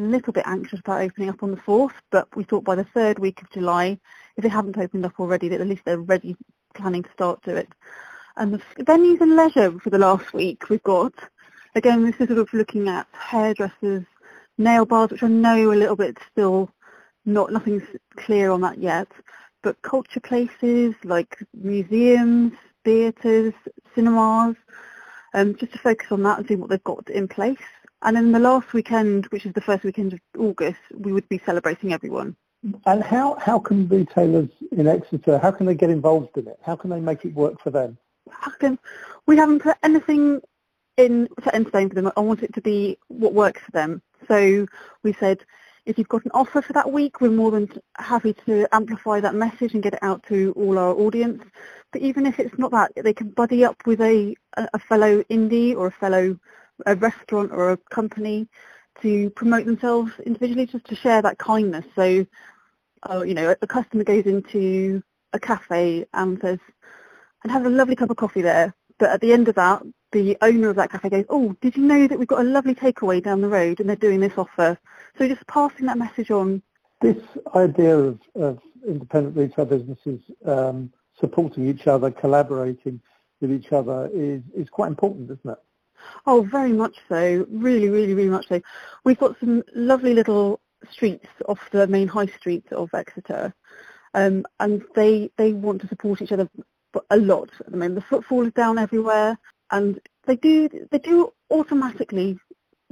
little 0.00 0.32
bit 0.32 0.46
anxious 0.46 0.80
about 0.80 1.02
opening 1.02 1.28
up 1.28 1.42
on 1.42 1.50
the 1.50 1.56
4th, 1.58 1.92
but 2.10 2.28
we 2.36 2.44
thought 2.44 2.64
by 2.64 2.74
the 2.74 2.84
third 2.84 3.18
week 3.18 3.42
of 3.42 3.50
July, 3.50 3.98
if 4.36 4.42
they 4.42 4.48
haven't 4.48 4.78
opened 4.78 5.04
up 5.04 5.18
already, 5.18 5.48
that 5.48 5.60
at 5.60 5.66
least 5.66 5.82
they're 5.84 5.98
ready, 5.98 6.36
planning 6.74 7.02
to 7.02 7.12
start 7.12 7.42
to 7.44 7.56
it. 7.56 7.68
And 8.36 8.54
the 8.54 8.84
venues 8.84 9.20
and 9.20 9.34
leisure 9.34 9.78
for 9.80 9.90
the 9.90 9.98
last 9.98 10.32
week 10.32 10.68
we've 10.68 10.82
got, 10.82 11.12
again, 11.74 12.04
this 12.04 12.20
is 12.20 12.28
sort 12.28 12.38
of 12.38 12.52
looking 12.52 12.88
at 12.88 13.06
hairdressers, 13.12 14.04
nail 14.56 14.84
bars, 14.84 15.10
which 15.10 15.22
I 15.22 15.28
know 15.28 15.72
a 15.72 15.74
little 15.74 15.96
bit 15.96 16.18
still 16.30 16.70
not, 17.24 17.52
nothing's 17.52 17.82
clear 18.16 18.50
on 18.50 18.60
that 18.62 18.78
yet, 18.78 19.08
but 19.62 19.82
culture 19.82 20.20
places 20.20 20.94
like 21.04 21.38
museums, 21.52 22.52
theatres, 22.84 23.54
cinemas, 23.94 24.56
um, 25.34 25.54
just 25.56 25.72
to 25.72 25.78
focus 25.78 26.10
on 26.10 26.22
that 26.22 26.38
and 26.38 26.48
see 26.48 26.56
what 26.56 26.70
they've 26.70 26.84
got 26.84 27.10
in 27.10 27.28
place. 27.28 27.58
And 28.02 28.16
then 28.16 28.32
the 28.32 28.38
last 28.38 28.72
weekend, 28.72 29.26
which 29.26 29.44
is 29.44 29.52
the 29.52 29.60
first 29.60 29.84
weekend 29.84 30.12
of 30.12 30.20
August, 30.38 30.80
we 30.94 31.12
would 31.12 31.28
be 31.28 31.40
celebrating 31.44 31.92
everyone. 31.92 32.36
And 32.86 33.02
how, 33.02 33.36
how 33.40 33.58
can 33.58 33.88
retailers 33.88 34.48
in 34.72 34.86
Exeter, 34.86 35.38
how 35.38 35.50
can 35.50 35.66
they 35.66 35.74
get 35.74 35.90
involved 35.90 36.36
in 36.36 36.48
it? 36.48 36.58
How 36.62 36.76
can 36.76 36.90
they 36.90 37.00
make 37.00 37.24
it 37.24 37.34
work 37.34 37.60
for 37.60 37.70
them? 37.70 37.98
How 38.30 38.50
can, 38.52 38.78
we 39.26 39.36
haven't 39.36 39.62
put 39.62 39.76
anything 39.82 40.40
in 40.98 41.28
set 41.42 41.54
in 41.54 41.66
stone 41.68 41.88
for 41.88 41.94
them. 41.94 42.12
I 42.14 42.20
want 42.20 42.42
it 42.42 42.52
to 42.54 42.60
be 42.60 42.98
what 43.06 43.32
works 43.32 43.62
for 43.62 43.70
them. 43.70 44.02
So 44.26 44.66
we 45.02 45.14
said, 45.14 45.44
if 45.86 45.96
you've 45.96 46.08
got 46.08 46.24
an 46.26 46.32
offer 46.34 46.60
for 46.60 46.74
that 46.74 46.92
week, 46.92 47.20
we're 47.20 47.30
more 47.30 47.50
than 47.50 47.70
happy 47.96 48.34
to 48.44 48.66
amplify 48.72 49.20
that 49.20 49.34
message 49.34 49.72
and 49.72 49.82
get 49.82 49.94
it 49.94 50.02
out 50.02 50.22
to 50.28 50.52
all 50.54 50.76
our 50.76 50.92
audience. 50.92 51.42
But 51.92 52.02
even 52.02 52.26
if 52.26 52.38
it's 52.38 52.58
not 52.58 52.72
that, 52.72 52.92
they 52.96 53.14
can 53.14 53.30
buddy 53.30 53.64
up 53.64 53.86
with 53.86 54.02
a, 54.02 54.36
a 54.56 54.78
fellow 54.78 55.22
indie 55.30 55.74
or 55.74 55.86
a 55.86 55.92
fellow 55.92 56.38
a 56.86 56.96
restaurant 56.96 57.50
or 57.52 57.72
a 57.72 57.76
company 57.76 58.48
to 59.02 59.30
promote 59.30 59.66
themselves 59.66 60.12
individually, 60.26 60.66
just 60.66 60.84
to 60.86 60.94
share 60.94 61.22
that 61.22 61.38
kindness. 61.38 61.84
So, 61.94 62.26
uh, 63.08 63.22
you 63.22 63.34
know, 63.34 63.54
a 63.62 63.66
customer 63.66 64.04
goes 64.04 64.26
into 64.26 65.02
a 65.32 65.38
cafe 65.38 66.06
and 66.12 66.40
says, 66.40 66.58
and 67.42 67.52
have 67.52 67.66
a 67.66 67.70
lovely 67.70 67.96
cup 67.96 68.10
of 68.10 68.16
coffee 68.16 68.42
there. 68.42 68.74
But 68.98 69.10
at 69.10 69.20
the 69.20 69.32
end 69.32 69.48
of 69.48 69.54
that, 69.54 69.82
the 70.10 70.36
owner 70.40 70.70
of 70.70 70.76
that 70.76 70.90
cafe 70.90 71.08
goes, 71.08 71.24
oh, 71.28 71.54
did 71.60 71.76
you 71.76 71.84
know 71.84 72.06
that 72.06 72.18
we've 72.18 72.26
got 72.26 72.40
a 72.40 72.48
lovely 72.48 72.74
takeaway 72.74 73.22
down 73.22 73.40
the 73.40 73.48
road 73.48 73.78
and 73.78 73.88
they're 73.88 73.96
doing 73.96 74.20
this 74.20 74.36
offer? 74.36 74.78
So 75.16 75.28
just 75.28 75.46
passing 75.46 75.86
that 75.86 75.98
message 75.98 76.30
on. 76.30 76.62
This 77.00 77.22
idea 77.54 77.96
of, 77.96 78.18
of 78.34 78.58
independent 78.86 79.36
retail 79.36 79.66
businesses 79.66 80.20
um, 80.44 80.92
supporting 81.20 81.68
each 81.68 81.86
other, 81.86 82.10
collaborating 82.10 83.00
with 83.40 83.52
each 83.52 83.72
other 83.72 84.10
is, 84.12 84.42
is 84.56 84.68
quite 84.68 84.88
important, 84.88 85.30
isn't 85.30 85.50
it? 85.50 85.58
Oh, 86.26 86.42
very 86.42 86.72
much 86.72 86.96
so. 87.08 87.46
Really, 87.50 87.88
really, 87.88 88.14
really 88.14 88.30
much 88.30 88.48
so. 88.48 88.60
We've 89.04 89.18
got 89.18 89.38
some 89.40 89.62
lovely 89.74 90.14
little 90.14 90.60
streets 90.90 91.26
off 91.46 91.60
the 91.70 91.86
main 91.86 92.08
high 92.08 92.26
street 92.26 92.64
of 92.72 92.90
Exeter, 92.94 93.52
um, 94.14 94.44
and 94.60 94.82
they 94.94 95.30
they 95.36 95.52
want 95.52 95.80
to 95.82 95.88
support 95.88 96.22
each 96.22 96.32
other 96.32 96.48
a 97.10 97.16
lot 97.16 97.50
at 97.60 97.70
the 97.70 97.76
moment. 97.76 97.96
The 97.96 98.00
footfall 98.02 98.46
is 98.46 98.52
down 98.52 98.78
everywhere, 98.78 99.38
and 99.70 100.00
they 100.26 100.36
do 100.36 100.68
they 100.90 100.98
do 100.98 101.32
automatically 101.50 102.38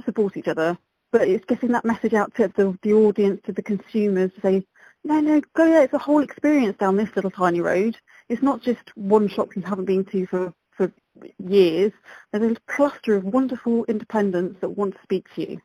support 0.05 0.37
each 0.37 0.47
other. 0.47 0.77
But 1.11 1.27
it's 1.27 1.45
getting 1.45 1.71
that 1.71 1.85
message 1.85 2.13
out 2.13 2.35
to 2.35 2.51
the 2.55 2.77
the 2.81 2.93
audience, 2.93 3.41
to 3.45 3.53
the 3.53 3.63
consumers, 3.63 4.33
to 4.33 4.41
say, 4.41 4.65
no, 5.03 5.19
no, 5.21 5.41
go 5.55 5.65
there. 5.65 5.83
It's 5.83 5.93
a 5.93 5.97
whole 5.97 6.21
experience 6.21 6.77
down 6.77 6.97
this 6.97 7.15
little 7.15 7.31
tiny 7.31 7.61
road. 7.61 7.97
It's 8.29 8.41
not 8.41 8.61
just 8.61 8.95
one 8.95 9.29
shop 9.29 9.55
you 9.55 9.61
haven't 9.61 9.85
been 9.85 10.03
to 10.05 10.25
for 10.27 10.53
for 10.66 10.66
years. 11.37 11.91
There's 12.31 12.57
a 12.57 12.71
cluster 12.71 13.15
of 13.15 13.23
wonderful 13.23 13.85
independents 13.85 14.59
that 14.61 14.69
want 14.69 14.95
to 14.95 15.03
speak 15.03 15.27
to 15.35 15.51
you. 15.51 15.61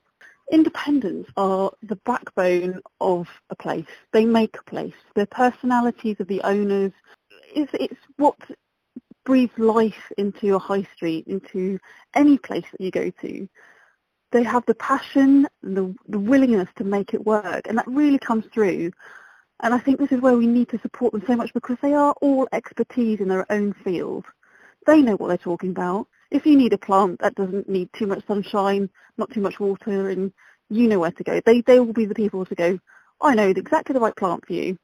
Independents 0.50 1.30
are 1.36 1.72
the 1.82 1.96
backbone 1.96 2.80
of 3.00 3.28
a 3.50 3.56
place. 3.56 3.86
They 4.12 4.24
make 4.24 4.56
a 4.58 4.70
place. 4.70 4.94
The 5.14 5.26
personalities 5.26 6.16
of 6.20 6.28
the 6.28 6.42
owners, 6.42 6.92
it's, 7.54 7.72
it's 7.74 8.00
what 8.16 8.36
breathes 9.24 9.56
life 9.58 10.10
into 10.18 10.46
your 10.46 10.60
high 10.60 10.86
street, 10.94 11.26
into 11.26 11.78
any 12.14 12.38
place 12.38 12.64
that 12.72 12.80
you 12.80 12.90
go 12.90 13.10
to. 13.22 13.48
They 14.32 14.42
have 14.42 14.64
the 14.66 14.74
passion 14.74 15.46
and 15.62 15.76
the, 15.76 15.94
the 16.08 16.18
willingness 16.18 16.68
to 16.76 16.84
make 16.84 17.14
it 17.14 17.24
work, 17.24 17.66
and 17.68 17.78
that 17.78 17.86
really 17.86 18.18
comes 18.18 18.44
through. 18.52 18.92
And 19.60 19.72
I 19.72 19.78
think 19.78 19.98
this 19.98 20.10
is 20.10 20.20
where 20.20 20.36
we 20.36 20.46
need 20.46 20.68
to 20.70 20.80
support 20.80 21.12
them 21.12 21.22
so 21.26 21.36
much 21.36 21.54
because 21.54 21.76
they 21.80 21.94
are 21.94 22.14
all 22.20 22.48
expertise 22.52 23.20
in 23.20 23.28
their 23.28 23.50
own 23.50 23.74
field. 23.84 24.24
They 24.86 25.02
know 25.02 25.16
what 25.16 25.28
they're 25.28 25.38
talking 25.38 25.70
about. 25.70 26.08
If 26.30 26.46
you 26.46 26.56
need 26.56 26.72
a 26.72 26.78
plant 26.78 27.20
that 27.20 27.34
doesn't 27.34 27.68
need 27.68 27.90
too 27.92 28.06
much 28.06 28.26
sunshine, 28.26 28.88
not 29.18 29.32
too 29.32 29.40
much 29.40 29.60
water, 29.60 30.08
and 30.08 30.32
you 30.70 30.88
know 30.88 30.98
where 30.98 31.10
to 31.10 31.24
go, 31.24 31.40
they, 31.44 31.60
they 31.60 31.78
will 31.78 31.92
be 31.92 32.06
the 32.06 32.14
people 32.14 32.44
to 32.46 32.54
go, 32.54 32.78
I 33.20 33.34
know 33.34 33.48
exactly 33.48 33.92
the 33.92 34.00
right 34.00 34.16
plant 34.16 34.46
for 34.46 34.52
you. 34.54 34.78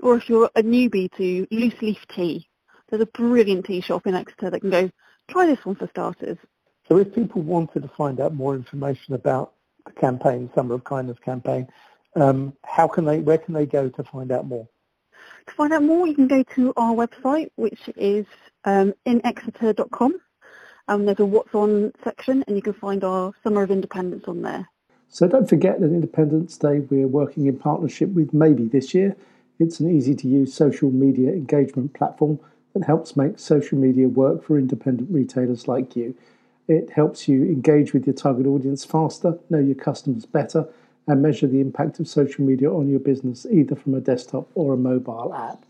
Or 0.00 0.16
if 0.16 0.28
you're 0.28 0.50
a 0.54 0.62
newbie 0.62 1.10
to 1.16 1.46
loose 1.50 1.80
leaf 1.80 2.04
tea, 2.14 2.48
there's 2.88 3.02
a 3.02 3.06
brilliant 3.06 3.64
tea 3.66 3.80
shop 3.80 4.06
in 4.06 4.14
Exeter 4.14 4.50
that 4.50 4.60
can 4.60 4.70
go, 4.70 4.90
try 5.30 5.46
this 5.46 5.64
one 5.64 5.76
for 5.76 5.88
starters. 5.88 6.36
So 6.88 6.98
if 6.98 7.14
people 7.14 7.40
wanted 7.42 7.82
to 7.82 7.88
find 7.96 8.20
out 8.20 8.34
more 8.34 8.54
information 8.54 9.14
about 9.14 9.54
the 9.86 9.92
campaign, 9.92 10.50
Summer 10.54 10.74
of 10.74 10.84
Kindness 10.84 11.18
campaign, 11.24 11.68
um, 12.16 12.52
how 12.64 12.86
can 12.86 13.04
they, 13.04 13.20
where 13.20 13.38
can 13.38 13.54
they 13.54 13.66
go 13.66 13.88
to 13.88 14.04
find 14.04 14.30
out 14.30 14.46
more? 14.46 14.68
To 15.46 15.54
find 15.54 15.72
out 15.72 15.82
more, 15.82 16.06
you 16.06 16.14
can 16.14 16.28
go 16.28 16.42
to 16.54 16.72
our 16.76 16.94
website, 16.94 17.48
which 17.56 17.80
is 17.96 18.26
um, 18.64 18.94
inexeter.com. 19.06 20.14
Um, 20.88 21.06
there's 21.06 21.20
a 21.20 21.24
What's 21.24 21.54
On 21.54 21.92
section, 22.02 22.44
and 22.46 22.56
you 22.56 22.62
can 22.62 22.74
find 22.74 23.04
our 23.04 23.32
Summer 23.42 23.62
of 23.62 23.70
Independence 23.70 24.24
on 24.26 24.42
there. 24.42 24.68
So 25.08 25.28
don't 25.28 25.48
forget 25.48 25.80
that 25.80 25.86
Independents' 25.86 26.58
Day 26.58 26.80
we're 26.80 27.08
working 27.08 27.46
in 27.46 27.58
partnership 27.58 28.10
with 28.10 28.34
Maybe 28.34 28.66
this 28.66 28.92
year. 28.92 29.16
It's 29.58 29.80
an 29.80 29.88
easy-to-use 29.88 30.52
social 30.52 30.90
media 30.90 31.30
engagement 31.30 31.94
platform 31.94 32.40
that 32.74 32.84
helps 32.84 33.16
make 33.16 33.38
social 33.38 33.78
media 33.78 34.08
work 34.08 34.42
for 34.42 34.58
independent 34.58 35.10
retailers 35.10 35.68
like 35.68 35.94
you. 35.94 36.14
It 36.66 36.90
helps 36.90 37.28
you 37.28 37.44
engage 37.44 37.92
with 37.92 38.06
your 38.06 38.14
target 38.14 38.46
audience 38.46 38.84
faster, 38.84 39.38
know 39.48 39.58
your 39.58 39.76
customers 39.76 40.26
better, 40.26 40.66
and 41.06 41.22
measure 41.22 41.46
the 41.46 41.60
impact 41.60 42.00
of 42.00 42.08
social 42.08 42.44
media 42.44 42.72
on 42.72 42.88
your 42.88 43.00
business 43.00 43.46
either 43.50 43.76
from 43.76 43.94
a 43.94 44.00
desktop 44.00 44.48
or 44.54 44.72
a 44.72 44.76
mobile 44.76 45.32
app. 45.34 45.64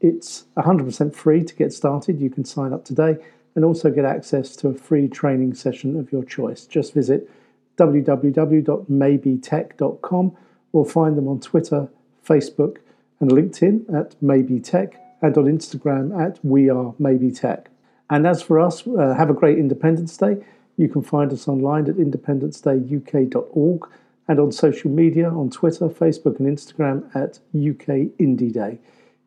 It's 0.00 0.44
100% 0.56 1.14
free 1.14 1.44
to 1.44 1.54
get 1.54 1.72
started. 1.72 2.20
You 2.20 2.30
can 2.30 2.44
sign 2.44 2.72
up 2.72 2.84
today 2.84 3.18
and 3.54 3.64
also 3.64 3.90
get 3.90 4.04
access 4.04 4.56
to 4.56 4.68
a 4.68 4.74
free 4.74 5.08
training 5.08 5.54
session 5.54 5.98
of 5.98 6.12
your 6.12 6.24
choice. 6.24 6.66
Just 6.66 6.92
visit 6.94 7.30
www.maybetech.com 7.76 10.36
or 10.72 10.84
find 10.84 11.16
them 11.16 11.28
on 11.28 11.40
Twitter, 11.40 11.88
Facebook, 12.26 12.78
and 13.20 13.30
LinkedIn 13.30 13.94
at 13.94 14.20
MaybeTech 14.20 14.94
and 15.22 15.36
on 15.36 15.44
Instagram 15.46 16.20
at 16.20 16.44
We 16.44 16.68
Are 16.70 16.94
Maybe 16.98 17.30
Tech. 17.30 17.70
And 18.10 18.26
as 18.26 18.42
for 18.42 18.58
us, 18.60 18.86
uh, 18.86 19.14
have 19.14 19.30
a 19.30 19.34
great 19.34 19.58
Independents' 19.58 20.16
Day. 20.16 20.42
You 20.76 20.88
can 20.88 21.02
find 21.02 21.32
us 21.32 21.46
online 21.48 21.88
at 21.88 21.96
independencedayuk.org 21.96 23.88
and 24.28 24.38
on 24.38 24.52
social 24.52 24.90
media 24.90 25.30
on 25.30 25.50
Twitter, 25.50 25.88
Facebook, 25.88 26.38
and 26.38 26.56
Instagram 26.56 27.04
at 27.14 27.38
UK 27.54 28.12
Indie 28.18 28.52
Day. 28.52 28.78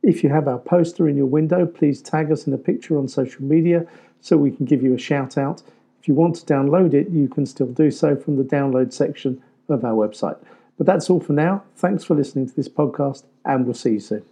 If 0.04 0.24
you 0.24 0.30
have 0.30 0.48
our 0.48 0.58
poster 0.58 1.08
in 1.08 1.16
your 1.16 1.28
window, 1.28 1.66
please 1.66 2.02
tag 2.02 2.32
us 2.32 2.48
in 2.48 2.54
a 2.54 2.58
picture 2.58 2.98
on 2.98 3.08
social 3.08 3.44
media 3.44 3.86
so 4.20 4.36
we 4.36 4.52
can 4.52 4.66
give 4.66 4.82
you 4.82 4.94
a 4.94 5.00
shout 5.00 5.38
out. 5.38 5.62
If 6.00 6.08
you 6.08 6.16
want 6.16 6.36
to 6.38 6.46
download 6.46 6.94
it, 6.96 7.10
you 7.10 7.28
can 7.28 7.46
still 7.46 7.68
do 7.68 7.92
so 7.92 8.16
from 8.16 8.38
the 8.38 8.44
download 8.44 8.92
section 8.92 9.42
of 9.70 9.86
our 9.86 9.94
website. 9.94 10.38
But 10.78 10.88
that's 10.88 11.10
all 11.10 11.20
for 11.20 11.34
now. 11.34 11.64
Thanks 11.76 12.04
for 12.04 12.16
listening 12.16 12.50
to 12.50 12.56
this 12.56 12.70
podcast, 12.70 13.24
and 13.46 13.66
we'll 13.66 13.76
see 13.76 13.92
you 13.92 14.00
soon. 14.00 14.31